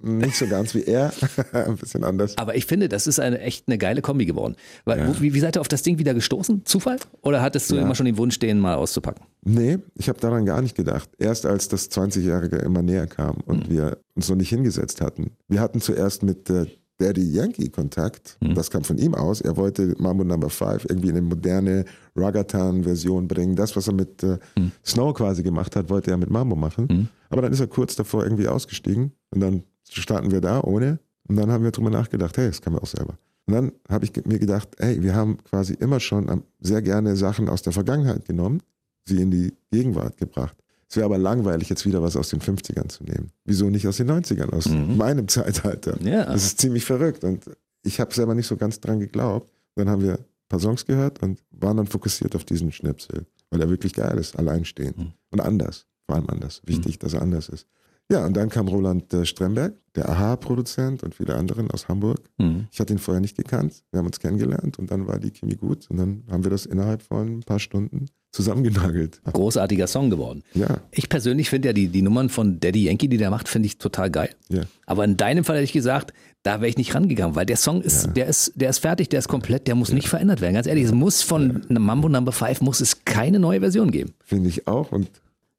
Nicht 0.00 0.36
so 0.36 0.46
ganz 0.46 0.74
wie 0.74 0.84
er, 0.84 1.12
ein 1.52 1.76
bisschen 1.76 2.04
anders. 2.04 2.36
Aber 2.38 2.54
ich 2.56 2.66
finde, 2.66 2.88
das 2.88 3.06
ist 3.06 3.20
eine 3.20 3.40
echt 3.40 3.68
eine 3.68 3.78
geile 3.78 4.02
Kombi 4.02 4.26
geworden. 4.26 4.56
Weil, 4.84 5.06
wo, 5.08 5.20
wie, 5.20 5.34
wie 5.34 5.40
seid 5.40 5.56
ihr 5.56 5.60
auf 5.60 5.68
das 5.68 5.82
Ding 5.82 5.98
wieder 5.98 6.14
gestoßen? 6.14 6.64
Zufall? 6.64 6.98
Oder 7.22 7.42
hattest 7.42 7.70
du 7.70 7.76
Ja. 7.76 7.82
immer 7.82 7.94
schon 7.94 8.06
den 8.06 8.16
Wunsch, 8.16 8.38
den 8.38 8.58
mal 8.58 8.74
auszupacken? 8.74 9.24
Nee, 9.42 9.78
ich 9.94 10.08
habe 10.08 10.20
daran 10.20 10.44
gar 10.46 10.62
nicht 10.62 10.74
gedacht. 10.76 11.08
Erst 11.18 11.46
als 11.46 11.68
das 11.68 11.90
20-Jährige 11.90 12.56
immer 12.56 12.82
näher 12.82 13.06
kam 13.06 13.36
und 13.46 13.68
wir 13.70 13.98
uns 14.14 14.28
noch 14.28 14.36
nicht 14.36 14.48
hingesetzt 14.48 15.00
hatten. 15.00 15.32
Wir 15.48 15.60
hatten 15.60 15.80
zuerst 15.80 16.22
mit 16.22 16.48
äh, 16.50 16.66
Daddy 16.98 17.22
Yankee 17.32 17.68
Kontakt. 17.68 18.36
Das 18.54 18.70
kam 18.70 18.84
von 18.84 18.98
ihm 18.98 19.14
aus. 19.14 19.40
Er 19.40 19.56
wollte 19.56 19.94
Mambo 19.98 20.22
Number 20.24 20.48
5 20.48 20.86
irgendwie 20.88 21.08
in 21.08 21.16
eine 21.16 21.26
moderne 21.26 21.84
Ragatan-Version 22.14 23.26
bringen. 23.28 23.56
Das, 23.56 23.74
was 23.76 23.88
er 23.88 23.94
mit 23.94 24.22
äh, 24.22 24.38
Snow 24.84 25.12
quasi 25.14 25.42
gemacht 25.42 25.74
hat, 25.76 25.90
wollte 25.90 26.10
er 26.10 26.16
mit 26.16 26.30
Mambo 26.30 26.54
machen. 26.56 26.86
Aber 27.30 27.42
dann 27.42 27.52
ist 27.52 27.60
er 27.60 27.66
kurz 27.66 27.96
davor 27.96 28.22
irgendwie 28.24 28.46
ausgestiegen 28.48 29.12
und 29.30 29.40
dann 29.40 29.64
standen 29.88 30.30
wir 30.30 30.40
da 30.40 30.60
ohne. 30.62 30.98
Und 31.28 31.36
dann 31.36 31.50
haben 31.50 31.64
wir 31.64 31.70
drüber 31.70 31.90
nachgedacht, 31.90 32.36
hey, 32.36 32.46
das 32.48 32.60
kann 32.60 32.74
man 32.74 32.82
auch 32.82 32.86
selber. 32.86 33.18
Und 33.46 33.54
dann 33.54 33.72
habe 33.88 34.04
ich 34.04 34.12
mir 34.24 34.38
gedacht, 34.38 34.68
hey, 34.78 35.02
wir 35.02 35.14
haben 35.14 35.38
quasi 35.44 35.74
immer 35.74 36.00
schon 36.00 36.42
sehr 36.60 36.80
gerne 36.82 37.16
Sachen 37.16 37.48
aus 37.48 37.62
der 37.62 37.72
Vergangenheit 37.72 38.24
genommen, 38.24 38.60
sie 39.06 39.20
in 39.20 39.30
die 39.30 39.52
Gegenwart 39.70 40.16
gebracht. 40.16 40.56
Es 40.94 40.96
wäre 40.96 41.06
aber 41.06 41.18
langweilig, 41.18 41.68
jetzt 41.70 41.84
wieder 41.86 42.04
was 42.04 42.16
aus 42.16 42.28
den 42.28 42.38
50ern 42.38 42.88
zu 42.88 43.02
nehmen. 43.02 43.32
Wieso 43.44 43.68
nicht 43.68 43.84
aus 43.88 43.96
den 43.96 44.08
90ern, 44.08 44.52
aus 44.52 44.68
meinem 44.68 45.26
Zeitalter? 45.26 46.00
Ja. 46.00 46.26
Das 46.26 46.44
ist 46.44 46.60
ziemlich 46.60 46.84
verrückt 46.84 47.24
und 47.24 47.50
ich 47.82 47.98
habe 47.98 48.14
selber 48.14 48.36
nicht 48.36 48.46
so 48.46 48.56
ganz 48.56 48.78
dran 48.78 49.00
geglaubt. 49.00 49.52
Dann 49.74 49.88
haben 49.88 50.02
wir 50.02 50.12
ein 50.12 50.24
paar 50.48 50.60
Songs 50.60 50.86
gehört 50.86 51.20
und 51.20 51.40
waren 51.50 51.78
dann 51.78 51.88
fokussiert 51.88 52.36
auf 52.36 52.44
diesen 52.44 52.70
Schnipsel, 52.70 53.26
weil 53.50 53.60
er 53.60 53.68
wirklich 53.68 53.92
geil 53.92 54.16
ist, 54.18 54.38
alleinstehend 54.38 55.16
und 55.32 55.40
anders, 55.40 55.88
vor 56.06 56.14
allem 56.14 56.30
anders. 56.30 56.62
Wichtig, 56.64 57.00
dass 57.00 57.12
er 57.12 57.22
anders 57.22 57.48
ist. 57.48 57.66
Ja, 58.08 58.24
und 58.24 58.36
dann 58.36 58.48
kam 58.48 58.68
Roland 58.68 59.12
äh, 59.14 59.26
Stremberg, 59.26 59.74
der 59.96 60.08
Aha-Produzent 60.10 61.02
und 61.02 61.12
viele 61.12 61.34
anderen 61.34 61.72
aus 61.72 61.88
Hamburg. 61.88 62.20
Mhm. 62.38 62.68
Ich 62.70 62.78
hatte 62.78 62.92
ihn 62.92 63.00
vorher 63.00 63.20
nicht 63.20 63.36
gekannt. 63.36 63.82
Wir 63.90 63.98
haben 63.98 64.06
uns 64.06 64.20
kennengelernt 64.20 64.78
und 64.78 64.92
dann 64.92 65.08
war 65.08 65.18
die 65.18 65.32
Chemie 65.32 65.56
gut 65.56 65.90
und 65.90 65.96
dann 65.96 66.22
haben 66.30 66.44
wir 66.44 66.52
das 66.52 66.66
innerhalb 66.66 67.02
von 67.02 67.38
ein 67.38 67.42
paar 67.42 67.58
Stunden 67.58 68.06
zusammengenagelt. 68.34 69.20
Großartiger 69.32 69.86
Song 69.86 70.10
geworden. 70.10 70.42
Ja, 70.54 70.78
Ich 70.90 71.08
persönlich 71.08 71.48
finde 71.50 71.68
ja 71.68 71.72
die, 71.72 71.88
die 71.88 72.02
Nummern 72.02 72.28
von 72.28 72.60
Daddy 72.60 72.84
Yankee, 72.84 73.08
die 73.08 73.16
der 73.16 73.30
macht, 73.30 73.48
finde 73.48 73.66
ich 73.66 73.78
total 73.78 74.10
geil. 74.10 74.30
ja. 74.48 74.62
Aber 74.86 75.04
in 75.04 75.16
deinem 75.16 75.44
Fall 75.44 75.56
hätte 75.56 75.64
ich 75.64 75.72
gesagt, 75.72 76.12
da 76.42 76.60
wäre 76.60 76.68
ich 76.68 76.76
nicht 76.76 76.94
rangegangen, 76.94 77.36
weil 77.36 77.46
der 77.46 77.56
Song 77.56 77.80
ist, 77.80 78.10
der 78.16 78.26
ist, 78.26 78.52
der 78.56 78.68
ist 78.68 78.78
fertig, 78.80 79.08
der 79.08 79.20
ist 79.20 79.28
komplett, 79.28 79.66
der 79.66 79.74
muss 79.76 79.92
nicht 79.92 80.08
verändert 80.08 80.42
werden. 80.42 80.52
Ganz 80.54 80.66
ehrlich, 80.66 80.84
es 80.84 80.92
muss 80.92 81.22
von 81.22 81.64
Mambo 81.70 82.08
Number 82.10 82.32
5 82.32 82.60
muss 82.60 82.82
es 82.82 83.04
keine 83.06 83.38
neue 83.38 83.60
Version 83.60 83.90
geben. 83.90 84.12
Finde 84.24 84.50
ich 84.50 84.66
auch. 84.66 84.92
Und 84.92 85.08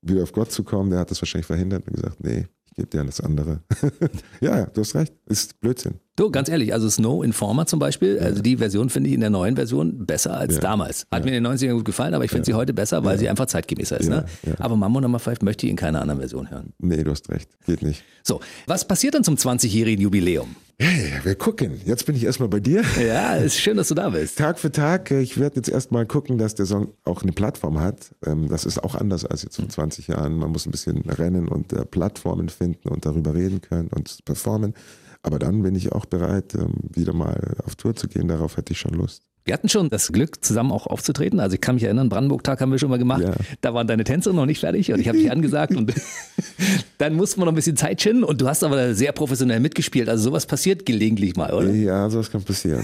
wieder 0.03 0.21
auf 0.21 0.31
Gott 0.33 0.51
zu 0.51 0.63
kommen, 0.63 0.91
der 0.91 0.99
hat 0.99 1.09
das 1.09 1.19
wahrscheinlich 1.21 1.47
verhindert 1.47 1.87
und 1.87 1.95
gesagt, 1.95 2.23
nee, 2.23 2.45
gebe 2.75 2.87
dir 2.87 3.03
das 3.03 3.21
andere. 3.21 3.61
ja, 4.41 4.59
ja, 4.59 4.65
du 4.67 4.81
hast 4.81 4.95
recht. 4.95 5.13
Ist 5.27 5.59
Blödsinn. 5.61 5.95
Du, 6.17 6.29
ganz 6.31 6.47
ehrlich, 6.49 6.73
also 6.73 6.89
Snow 6.89 7.23
Informer 7.23 7.65
zum 7.65 7.79
Beispiel, 7.79 8.19
also 8.19 8.41
die 8.41 8.57
Version 8.57 8.89
finde 8.89 9.09
ich 9.09 9.15
in 9.15 9.21
der 9.21 9.29
neuen 9.29 9.55
Version 9.55 10.05
besser 10.05 10.37
als 10.37 10.55
Ja. 10.55 10.61
damals. 10.61 11.05
Hat 11.11 11.25
mir 11.25 11.35
in 11.35 11.43
den 11.43 11.51
90ern 11.51 11.73
gut 11.73 11.85
gefallen, 11.85 12.13
aber 12.13 12.23
ich 12.23 12.31
finde 12.31 12.45
sie 12.45 12.53
heute 12.53 12.73
besser, 12.73 13.03
weil 13.03 13.17
sie 13.19 13.27
einfach 13.27 13.47
zeitgemäßer 13.47 13.99
ist. 13.99 14.07
Ja, 14.07 14.17
Ne? 14.21 14.25
ja. 14.45 14.53
Aber 14.59 14.75
Mambo 14.77 15.01
Number 15.01 15.19
5 15.19 15.41
möchte 15.41 15.65
ich 15.65 15.71
in 15.71 15.75
keiner 15.77 16.01
anderen 16.01 16.19
Version 16.19 16.49
hören. 16.49 16.73
Nee, 16.79 17.03
du 17.03 17.11
hast 17.11 17.29
recht. 17.29 17.49
Geht 17.65 17.81
nicht. 17.81 18.03
So, 18.23 18.39
was 18.67 18.87
passiert 18.87 19.13
dann 19.15 19.23
zum 19.23 19.35
20-jährigen 19.35 20.01
Jubiläum? 20.01 20.55
Hey, 20.77 21.13
wir 21.23 21.35
gucken. 21.35 21.79
Jetzt 21.85 22.05
bin 22.05 22.17
ich 22.17 22.25
erstmal 22.25 22.49
bei 22.49 22.59
dir. 22.59 22.83
Ja, 22.99 23.35
ist 23.35 23.57
schön, 23.57 23.77
dass 23.77 23.87
du 23.87 23.95
da 23.95 24.09
bist. 24.09 24.37
Tag 24.37 24.59
für 24.59 24.71
Tag. 24.73 25.09
Ich 25.09 25.39
werde 25.39 25.55
jetzt 25.55 25.69
erstmal 25.69 26.05
gucken, 26.05 26.37
dass 26.37 26.53
der 26.53 26.65
Song 26.65 26.89
auch 27.05 27.23
eine 27.23 27.31
Plattform 27.31 27.79
hat. 27.79 28.13
Ähm, 28.25 28.49
Das 28.49 28.65
ist 28.65 28.83
auch 28.83 28.93
anders 28.95 29.23
als 29.25 29.43
jetzt 29.43 29.55
vor 29.55 29.69
20 29.69 30.07
Jahren. 30.07 30.37
Man 30.37 30.51
muss 30.51 30.65
ein 30.65 30.71
bisschen 30.71 30.97
rennen 31.09 31.47
und 31.47 31.71
äh, 31.71 31.85
Plattformen 31.85 32.49
finden 32.49 32.89
und 32.89 33.05
darüber 33.05 33.33
reden 33.33 33.61
können 33.61 33.87
und 33.87 34.25
performen. 34.25 34.73
Aber 35.23 35.39
dann 35.39 35.63
bin 35.63 35.75
ich 35.75 35.93
auch 35.93 36.05
bereit, 36.05 36.53
ähm, 36.55 36.73
wieder 36.93 37.13
mal 37.13 37.55
auf 37.65 37.75
Tour 37.75 37.95
zu 37.95 38.09
gehen. 38.09 38.27
Darauf 38.27 38.57
hätte 38.57 38.73
ich 38.73 38.79
schon 38.79 38.93
Lust. 38.95 39.23
Wir 39.47 39.53
hatten 39.53 39.69
schon 39.69 39.91
das 39.91 40.07
Glück, 40.11 40.43
zusammen 40.43 40.71
auch 40.71 40.87
aufzutreten. 40.87 41.39
Also 41.39 41.53
ich 41.53 41.61
kann 41.61 41.75
mich 41.75 41.83
erinnern, 41.83 42.09
Brandenburg-Tag 42.09 42.59
haben 42.61 42.71
wir 42.71 42.79
schon 42.79 42.89
mal 42.89 42.97
gemacht. 42.97 43.21
Ja. 43.21 43.31
Da 43.61 43.75
waren 43.75 43.85
deine 43.85 44.03
Tänze 44.03 44.33
noch 44.33 44.47
nicht 44.47 44.59
fertig 44.61 44.91
und 44.91 44.99
ich 44.99 45.07
habe 45.07 45.19
dich 45.19 45.29
angesagt 45.31 45.75
und 45.75 45.93
dann 46.97 47.13
mussten 47.13 47.39
wir 47.41 47.45
noch 47.45 47.51
ein 47.51 47.55
bisschen 47.55 47.77
Zeit 47.77 48.01
schinden 48.01 48.23
und 48.23 48.41
du 48.41 48.47
hast 48.47 48.63
aber 48.63 48.95
sehr 48.95 49.11
professionell 49.11 49.59
mitgespielt. 49.59 50.09
Also 50.09 50.23
sowas 50.23 50.47
passiert 50.47 50.83
gelegentlich 50.87 51.35
mal, 51.35 51.53
oder? 51.53 51.69
Ja, 51.69 52.09
sowas 52.09 52.31
kann 52.31 52.41
passieren. 52.41 52.83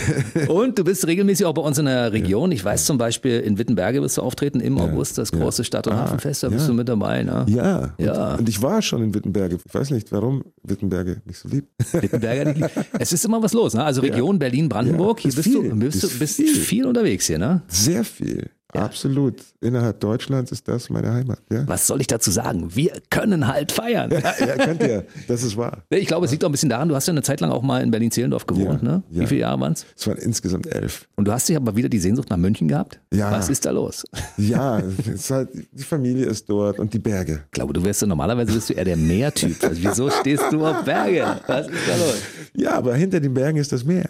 Und 0.48 0.78
du 0.78 0.84
bist 0.84 1.06
regelmäßig 1.06 1.44
auch 1.46 1.54
bei 1.54 1.62
uns 1.62 1.78
in 1.78 1.86
der 1.86 2.12
Region. 2.12 2.52
Ich 2.52 2.64
weiß 2.64 2.84
zum 2.84 2.98
Beispiel, 2.98 3.40
in 3.40 3.58
Wittenberge 3.58 4.00
wirst 4.02 4.18
du 4.18 4.22
auftreten 4.22 4.60
im 4.60 4.78
August, 4.78 5.18
das 5.18 5.32
große 5.32 5.64
Stadt- 5.64 5.86
und 5.88 5.94
Ah, 5.94 6.02
Hafenfest, 6.02 6.42
da 6.42 6.48
ja. 6.48 6.54
bist 6.54 6.68
du 6.68 6.72
mit 6.74 6.88
dabei. 6.88 7.22
Ne? 7.24 7.46
Ja, 7.48 7.94
Ja. 7.98 8.32
Und, 8.34 8.40
und 8.40 8.48
ich 8.48 8.62
war 8.62 8.80
schon 8.82 9.02
in 9.02 9.14
Wittenberge. 9.14 9.58
Ich 9.64 9.74
weiß 9.74 9.90
nicht, 9.90 10.12
warum 10.12 10.44
Wittenberge 10.62 11.20
mich 11.24 11.38
so 11.38 11.48
liebt. 11.48 11.68
Wittenberger, 11.92 12.52
die- 12.52 12.64
es 13.00 13.12
ist 13.12 13.24
immer 13.24 13.42
was 13.42 13.52
los. 13.54 13.74
Ne? 13.74 13.82
Also 13.84 14.02
Region 14.02 14.38
Berlin, 14.38 14.68
Brandenburg, 14.68 15.18
Ja, 15.18 15.22
hier 15.22 15.28
ist 15.30 15.36
bist 15.36 15.48
viel. 15.48 15.68
du, 15.70 15.76
bist, 15.76 15.95
du 16.02 16.06
Ist 16.06 16.18
bist 16.18 16.36
viel. 16.36 16.54
viel 16.54 16.86
unterwegs 16.86 17.26
hier. 17.26 17.38
Ne? 17.38 17.62
Sehr 17.68 18.04
viel. 18.04 18.50
Absolut. 18.78 19.34
Innerhalb 19.60 20.00
Deutschlands 20.00 20.52
ist 20.52 20.68
das 20.68 20.90
meine 20.90 21.12
Heimat. 21.12 21.38
Ja, 21.50 21.64
Was 21.66 21.86
soll 21.86 22.00
ich 22.00 22.06
dazu 22.06 22.30
sagen? 22.30 22.74
Wir 22.74 22.92
können 23.10 23.46
halt 23.48 23.72
feiern. 23.72 24.10
ja 24.12 24.56
könnt 24.56 24.82
ihr. 24.82 25.04
Das 25.28 25.42
ist 25.42 25.56
wahr. 25.56 25.82
Ich 25.90 26.06
glaube, 26.06 26.26
es 26.26 26.32
liegt 26.32 26.44
auch 26.44 26.48
ein 26.48 26.52
bisschen 26.52 26.68
daran, 26.68 26.88
du 26.88 26.94
hast 26.94 27.06
ja 27.06 27.12
eine 27.12 27.22
Zeit 27.22 27.40
lang 27.40 27.50
auch 27.50 27.62
mal 27.62 27.82
in 27.82 27.90
Berlin-Zehlendorf 27.90 28.46
gewohnt, 28.46 28.82
Ja, 28.82 28.88
ne? 28.88 29.02
Wie 29.10 29.20
ja. 29.20 29.26
viele 29.26 29.40
Jahre 29.40 29.60
waren 29.60 29.72
es? 29.72 29.86
Es 29.96 30.06
waren 30.06 30.18
insgesamt 30.18 30.66
elf. 30.66 31.08
Und 31.16 31.26
du 31.26 31.32
hast 31.32 31.48
dich 31.48 31.56
aber 31.56 31.74
wieder 31.76 31.88
die 31.88 31.98
Sehnsucht 31.98 32.30
nach 32.30 32.36
München 32.36 32.68
gehabt? 32.68 33.00
Ja. 33.12 33.30
Was 33.32 33.48
ist 33.48 33.64
da 33.66 33.70
los? 33.70 34.04
Ja, 34.36 34.82
halt, 35.30 35.48
die 35.72 35.82
Familie 35.82 36.26
ist 36.26 36.48
dort 36.48 36.78
und 36.78 36.92
die 36.94 36.98
Berge. 36.98 37.40
Ich 37.46 37.52
glaube, 37.52 37.72
du 37.72 37.82
wärst 37.84 38.02
ja 38.02 38.06
normalerweise 38.06 38.52
bist 38.52 38.68
du 38.70 38.74
eher 38.74 38.84
der 38.84 38.96
Meertyp. 38.96 39.62
Also 39.64 39.82
wieso 39.82 40.10
stehst 40.10 40.44
du 40.52 40.64
auf 40.66 40.84
Berge? 40.84 41.24
Was 41.46 41.66
ist 41.68 41.88
da 41.88 41.96
los? 41.96 42.16
Ja, 42.54 42.72
aber 42.74 42.94
hinter 42.94 43.20
den 43.20 43.34
Bergen 43.34 43.58
ist 43.58 43.72
das 43.72 43.84
Meer. 43.84 44.08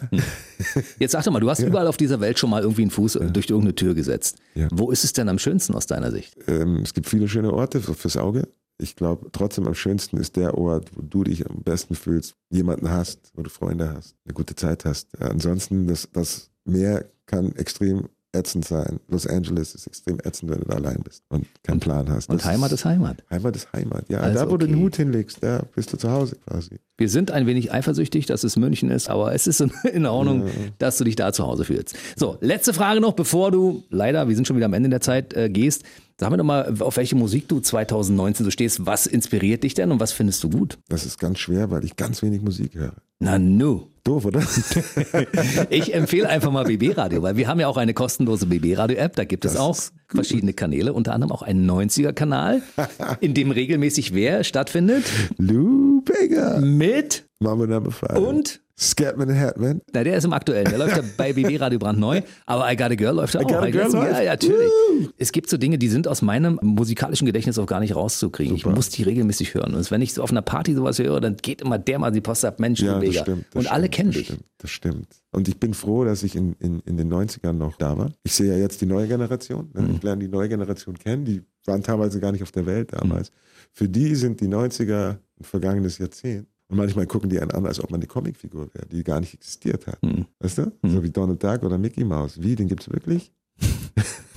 Jetzt 0.98 1.12
sag 1.12 1.24
doch 1.24 1.32
mal, 1.32 1.40
du 1.40 1.48
hast 1.50 1.60
überall 1.60 1.86
auf 1.86 1.96
dieser 1.96 2.20
Welt 2.20 2.38
schon 2.38 2.50
mal 2.50 2.62
irgendwie 2.62 2.82
einen 2.82 2.90
Fuß 2.90 3.18
durch 3.32 3.48
irgendeine 3.50 3.74
Tür 3.74 3.94
gesetzt. 3.94 4.38
Ja. 4.56 4.68
Wo 4.72 4.90
ist 4.90 5.04
es 5.04 5.12
denn 5.12 5.28
am 5.28 5.38
schönsten 5.38 5.74
aus 5.74 5.86
deiner 5.86 6.10
Sicht? 6.10 6.36
Ähm, 6.46 6.78
es 6.82 6.94
gibt 6.94 7.08
viele 7.08 7.28
schöne 7.28 7.52
Orte 7.52 7.80
für, 7.80 7.94
fürs 7.94 8.16
Auge. 8.16 8.48
Ich 8.78 8.96
glaube, 8.96 9.28
trotzdem 9.32 9.66
am 9.66 9.74
schönsten 9.74 10.16
ist 10.18 10.36
der 10.36 10.56
Ort, 10.56 10.90
wo 10.94 11.02
du 11.02 11.24
dich 11.24 11.48
am 11.48 11.62
besten 11.62 11.94
fühlst, 11.94 12.34
jemanden 12.50 12.90
hast, 12.90 13.32
wo 13.34 13.42
du 13.42 13.50
Freunde 13.50 13.92
hast, 13.94 14.16
eine 14.24 14.34
gute 14.34 14.54
Zeit 14.54 14.84
hast. 14.84 15.18
Ansonsten, 15.20 15.86
das, 15.86 16.08
das 16.12 16.50
Meer 16.64 17.06
kann 17.26 17.54
extrem 17.56 18.08
ätzend 18.36 18.64
sein. 18.64 19.00
Los 19.08 19.26
Angeles 19.26 19.74
ist 19.74 19.86
extrem 19.86 20.18
ätzend, 20.24 20.50
wenn 20.50 20.60
du 20.60 20.66
da 20.66 20.76
allein 20.76 21.00
bist 21.02 21.22
und 21.28 21.46
keinen 21.62 21.80
Plan 21.80 22.08
hast. 22.10 22.28
Und 22.30 22.40
Das 22.40 22.46
Heimat 22.46 22.70
ist 22.72 22.84
Heimat. 22.84 23.24
Heimat 23.30 23.56
ist 23.56 23.72
Heimat. 23.72 24.04
Ja, 24.08 24.20
Also 24.20 24.38
da 24.38 24.50
wo 24.50 24.56
du 24.56 24.66
den 24.66 24.74
okay. 24.76 24.84
Hut 24.84 24.96
hinlegst, 24.96 25.38
da 25.42 25.62
bist 25.74 25.92
du 25.92 25.96
zu 25.96 26.10
Hause 26.10 26.36
quasi. 26.46 26.78
Wir 26.98 27.08
sind 27.08 27.30
ein 27.30 27.46
wenig 27.46 27.72
eifersüchtig, 27.72 28.26
dass 28.26 28.42
es 28.44 28.56
München 28.56 28.90
ist, 28.90 29.10
aber 29.10 29.34
es 29.34 29.46
ist 29.46 29.60
in- 29.60 30.06
Ordnung, 30.06 30.44
dass 30.78 30.96
du 30.98 31.04
dich 31.04 31.16
da 31.16 31.32
zu 31.32 31.44
Hause 31.44 31.64
fühlst. 31.64 31.94
So, 32.16 32.38
letzte 32.40 32.72
Frage 32.72 33.00
noch, 33.00 33.12
bevor 33.12 33.50
du 33.50 33.82
leider, 33.90 34.28
wir 34.28 34.34
sind 34.36 34.46
schon 34.46 34.56
wieder 34.56 34.66
am 34.66 34.72
Ende 34.74 34.88
der 34.88 35.00
Zeit, 35.00 35.34
äh, 35.34 35.48
gehst. 35.50 35.82
Sag 36.18 36.30
mir 36.30 36.38
doch 36.38 36.44
mal, 36.44 36.74
auf 36.80 36.96
welche 36.96 37.14
Musik 37.14 37.46
du 37.48 37.60
2019 37.60 38.44
so 38.44 38.50
stehst. 38.50 38.86
Was 38.86 39.06
inspiriert 39.06 39.64
dich 39.64 39.74
denn 39.74 39.92
und 39.92 40.00
was 40.00 40.12
findest 40.12 40.42
du 40.42 40.48
gut? 40.48 40.78
Das 40.88 41.04
ist 41.04 41.18
ganz 41.18 41.38
schwer, 41.38 41.70
weil 41.70 41.84
ich 41.84 41.96
ganz 41.96 42.22
wenig 42.22 42.40
Musik 42.40 42.74
höre. 42.74 42.94
Na 43.18 43.38
nu. 43.38 43.88
Doof, 44.04 44.24
oder? 44.26 44.40
Ich 45.70 45.92
empfehle 45.92 46.28
einfach 46.28 46.52
mal 46.52 46.64
BB 46.64 46.96
Radio, 46.96 47.22
weil 47.22 47.36
wir 47.36 47.48
haben 47.48 47.58
ja 47.58 47.66
auch 47.66 47.76
eine 47.76 47.92
kostenlose 47.92 48.46
BB 48.46 48.78
Radio 48.78 48.98
App. 48.98 49.16
Da 49.16 49.24
gibt 49.24 49.44
es 49.44 49.54
Das 49.54 49.60
auch 49.60 49.76
verschiedene 50.06 50.52
Kanäle, 50.52 50.92
unter 50.92 51.12
anderem 51.12 51.32
auch 51.32 51.42
einen 51.42 51.68
90er-Kanal, 51.68 52.62
in 53.20 53.34
dem 53.34 53.50
regelmäßig 53.50 54.14
wer 54.14 54.44
stattfindet? 54.44 55.04
Lou 55.38 56.02
Bega. 56.02 56.60
Mit 56.60 57.25
Mama 57.40 57.66
Number 57.66 57.90
Five. 57.90 58.16
und 58.18 58.60
Scatman 58.78 59.30
and 59.30 59.38
Hatman. 59.40 59.80
Na, 59.94 60.04
der 60.04 60.16
ist 60.18 60.24
im 60.24 60.34
aktuellen. 60.34 60.68
Der 60.68 60.76
läuft 60.78 60.96
ja 60.98 61.02
bei 61.16 61.32
BB 61.32 61.58
Radio 61.58 61.78
brandneu. 61.78 62.20
Aber 62.44 62.70
I 62.70 62.76
Got 62.76 62.90
a 62.90 62.94
Girl 62.94 63.14
läuft 63.16 63.32
ja 63.32 63.40
auch. 63.40 63.46
Got 63.46 63.56
a 63.56 63.70
Girl 63.70 63.90
ja, 63.90 63.98
läuft? 63.98 64.18
ja, 64.22 64.24
natürlich. 64.24 64.70
Es 65.16 65.32
gibt 65.32 65.48
so 65.48 65.56
Dinge, 65.56 65.78
die 65.78 65.88
sind 65.88 66.06
aus 66.08 66.20
meinem 66.20 66.58
musikalischen 66.62 67.24
Gedächtnis 67.24 67.58
auch 67.58 67.64
gar 67.66 67.80
nicht 67.80 67.96
rauszukriegen. 67.96 68.54
Ich 68.54 68.66
muss 68.66 68.90
die 68.90 69.02
regelmäßig 69.02 69.54
hören. 69.54 69.74
Und 69.74 69.90
wenn 69.90 70.02
ich 70.02 70.12
so 70.12 70.22
auf 70.22 70.30
einer 70.30 70.42
Party 70.42 70.74
sowas 70.74 70.98
höre, 70.98 71.20
dann 71.20 71.36
geht 71.38 71.62
immer 71.62 71.78
dermaßen 71.78 72.12
die 72.14 72.20
Post 72.20 72.44
ab, 72.44 72.60
Mensch, 72.60 72.80
Ja, 72.80 72.98
Mega. 72.98 73.22
stimmt. 73.22 73.46
Und 73.54 73.70
alle 73.70 73.84
stimmt, 73.86 73.94
kennen 73.94 74.08
das 74.10 74.16
dich. 74.18 74.26
Stimmt, 74.26 74.44
das 74.58 74.70
stimmt. 74.70 75.08
Und 75.32 75.48
ich 75.48 75.58
bin 75.58 75.72
froh, 75.72 76.04
dass 76.04 76.22
ich 76.22 76.36
in, 76.36 76.52
in, 76.60 76.80
in 76.80 76.98
den 76.98 77.10
90ern 77.10 77.52
noch 77.52 77.76
da 77.78 77.96
war. 77.96 78.12
Ich 78.24 78.32
sehe 78.34 78.52
ja 78.52 78.58
jetzt 78.58 78.82
die 78.82 78.86
neue 78.86 79.08
Generation. 79.08 79.70
Ne? 79.72 79.82
Mhm. 79.82 79.94
Ich 79.96 80.02
lerne 80.02 80.22
die 80.22 80.28
neue 80.30 80.50
Generation 80.50 80.98
kennen. 80.98 81.24
Die 81.24 81.42
waren 81.64 81.82
teilweise 81.82 82.20
gar 82.20 82.30
nicht 82.32 82.42
auf 82.42 82.52
der 82.52 82.66
Welt 82.66 82.92
damals. 82.92 83.30
Für 83.72 83.88
die 83.88 84.14
sind 84.16 84.42
die 84.42 84.48
90er 84.48 85.12
ein 85.12 85.44
vergangenes 85.44 85.96
Jahrzehnt. 85.96 86.46
Und 86.68 86.78
manchmal 86.78 87.06
gucken 87.06 87.30
die 87.30 87.40
einen 87.40 87.52
an, 87.52 87.66
als 87.66 87.80
ob 87.80 87.90
man 87.90 88.00
eine 88.00 88.08
Comicfigur 88.08 88.68
wäre, 88.74 88.86
die 88.86 89.04
gar 89.04 89.20
nicht 89.20 89.34
existiert 89.34 89.86
hat. 89.86 90.02
Mhm. 90.02 90.26
Weißt 90.40 90.58
du? 90.58 90.72
So 90.82 91.02
wie 91.02 91.10
Donald 91.10 91.42
Duck 91.42 91.62
oder 91.62 91.78
Mickey 91.78 92.04
Mouse. 92.04 92.42
Wie, 92.42 92.56
den 92.56 92.66
gibt's 92.66 92.90
wirklich? 92.90 93.32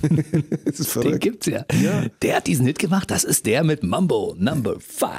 das 0.64 0.80
ist 0.80 0.94
Den 0.96 1.18
gibt's 1.18 1.46
ja. 1.46 1.64
Ja. 1.82 2.06
Der 2.22 2.36
hat 2.36 2.46
diesen 2.46 2.66
Hit 2.66 2.78
gemacht. 2.78 3.10
Das 3.10 3.24
ist 3.24 3.46
der 3.46 3.64
mit 3.64 3.82
Mambo 3.82 4.34
Number 4.38 4.78
5. 4.80 5.10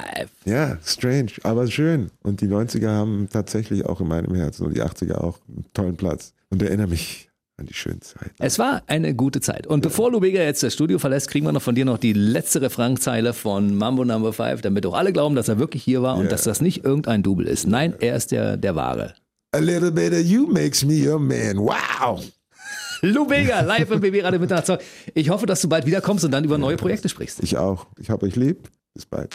Ja, 0.44 0.78
strange, 0.84 1.32
aber 1.42 1.66
schön. 1.68 2.10
Und 2.22 2.40
die 2.40 2.48
90er 2.48 2.88
haben 2.88 3.28
tatsächlich 3.30 3.84
auch 3.86 4.00
in 4.00 4.08
meinem 4.08 4.34
Herzen 4.34 4.66
und 4.66 4.76
die 4.76 4.82
80er 4.82 5.18
auch 5.18 5.38
einen 5.48 5.66
tollen 5.74 5.96
Platz. 5.96 6.32
Und 6.50 6.62
erinnere 6.62 6.88
mich 6.88 7.30
an 7.62 7.66
die 7.66 7.74
schönen 7.74 8.00
Zeiten. 8.02 8.30
Es 8.38 8.58
war 8.58 8.82
eine 8.86 9.14
gute 9.14 9.40
Zeit. 9.40 9.66
Und 9.66 9.80
bevor 9.82 10.10
Lubega 10.12 10.42
jetzt 10.42 10.62
das 10.62 10.74
Studio 10.74 10.98
verlässt, 10.98 11.28
kriegen 11.30 11.46
wir 11.46 11.52
noch 11.52 11.62
von 11.62 11.74
dir 11.74 11.84
noch 11.84 11.98
die 11.98 12.12
letzte 12.12 12.60
Refrainzeile 12.60 13.32
von 13.32 13.74
Mambo 13.74 14.04
Number 14.04 14.32
5, 14.32 14.60
damit 14.62 14.84
auch 14.86 14.94
alle 14.94 15.12
glauben, 15.12 15.34
dass 15.34 15.48
er 15.48 15.58
wirklich 15.58 15.82
hier 15.82 16.02
war 16.02 16.16
und 16.16 16.24
Ja. 16.24 16.30
dass 16.30 16.42
das 16.44 16.60
nicht 16.60 16.84
irgendein 16.84 17.22
Double 17.22 17.46
ist. 17.46 17.66
Nein, 17.66 17.94
er 18.00 18.16
ist 18.16 18.32
der, 18.32 18.56
der 18.56 18.74
Wahre. 18.76 19.14
A 19.54 19.58
little 19.58 19.90
bit 19.92 20.12
of 20.12 20.20
you 20.20 20.46
makes 20.46 20.84
me 20.84 21.10
a 21.12 21.18
man. 21.18 21.58
Wow. 21.58 22.22
Lubega, 23.02 23.60
live 23.62 23.90
im 23.90 24.00
BB 24.00 24.22
Radio 24.22 24.38
Mitternachtstalk. 24.40 24.80
Ich 25.14 25.30
hoffe, 25.30 25.46
dass 25.46 25.60
du 25.60 25.68
bald 25.68 25.86
wiederkommst 25.86 26.24
und 26.24 26.30
dann 26.30 26.44
über 26.44 26.56
neue 26.58 26.76
Projekte 26.76 27.08
sprichst. 27.08 27.42
Ich 27.42 27.56
auch. 27.56 27.86
Ich 27.98 28.10
hab 28.10 28.22
euch 28.22 28.36
lieb. 28.36 28.68
Bis 28.94 29.06
bald. 29.06 29.34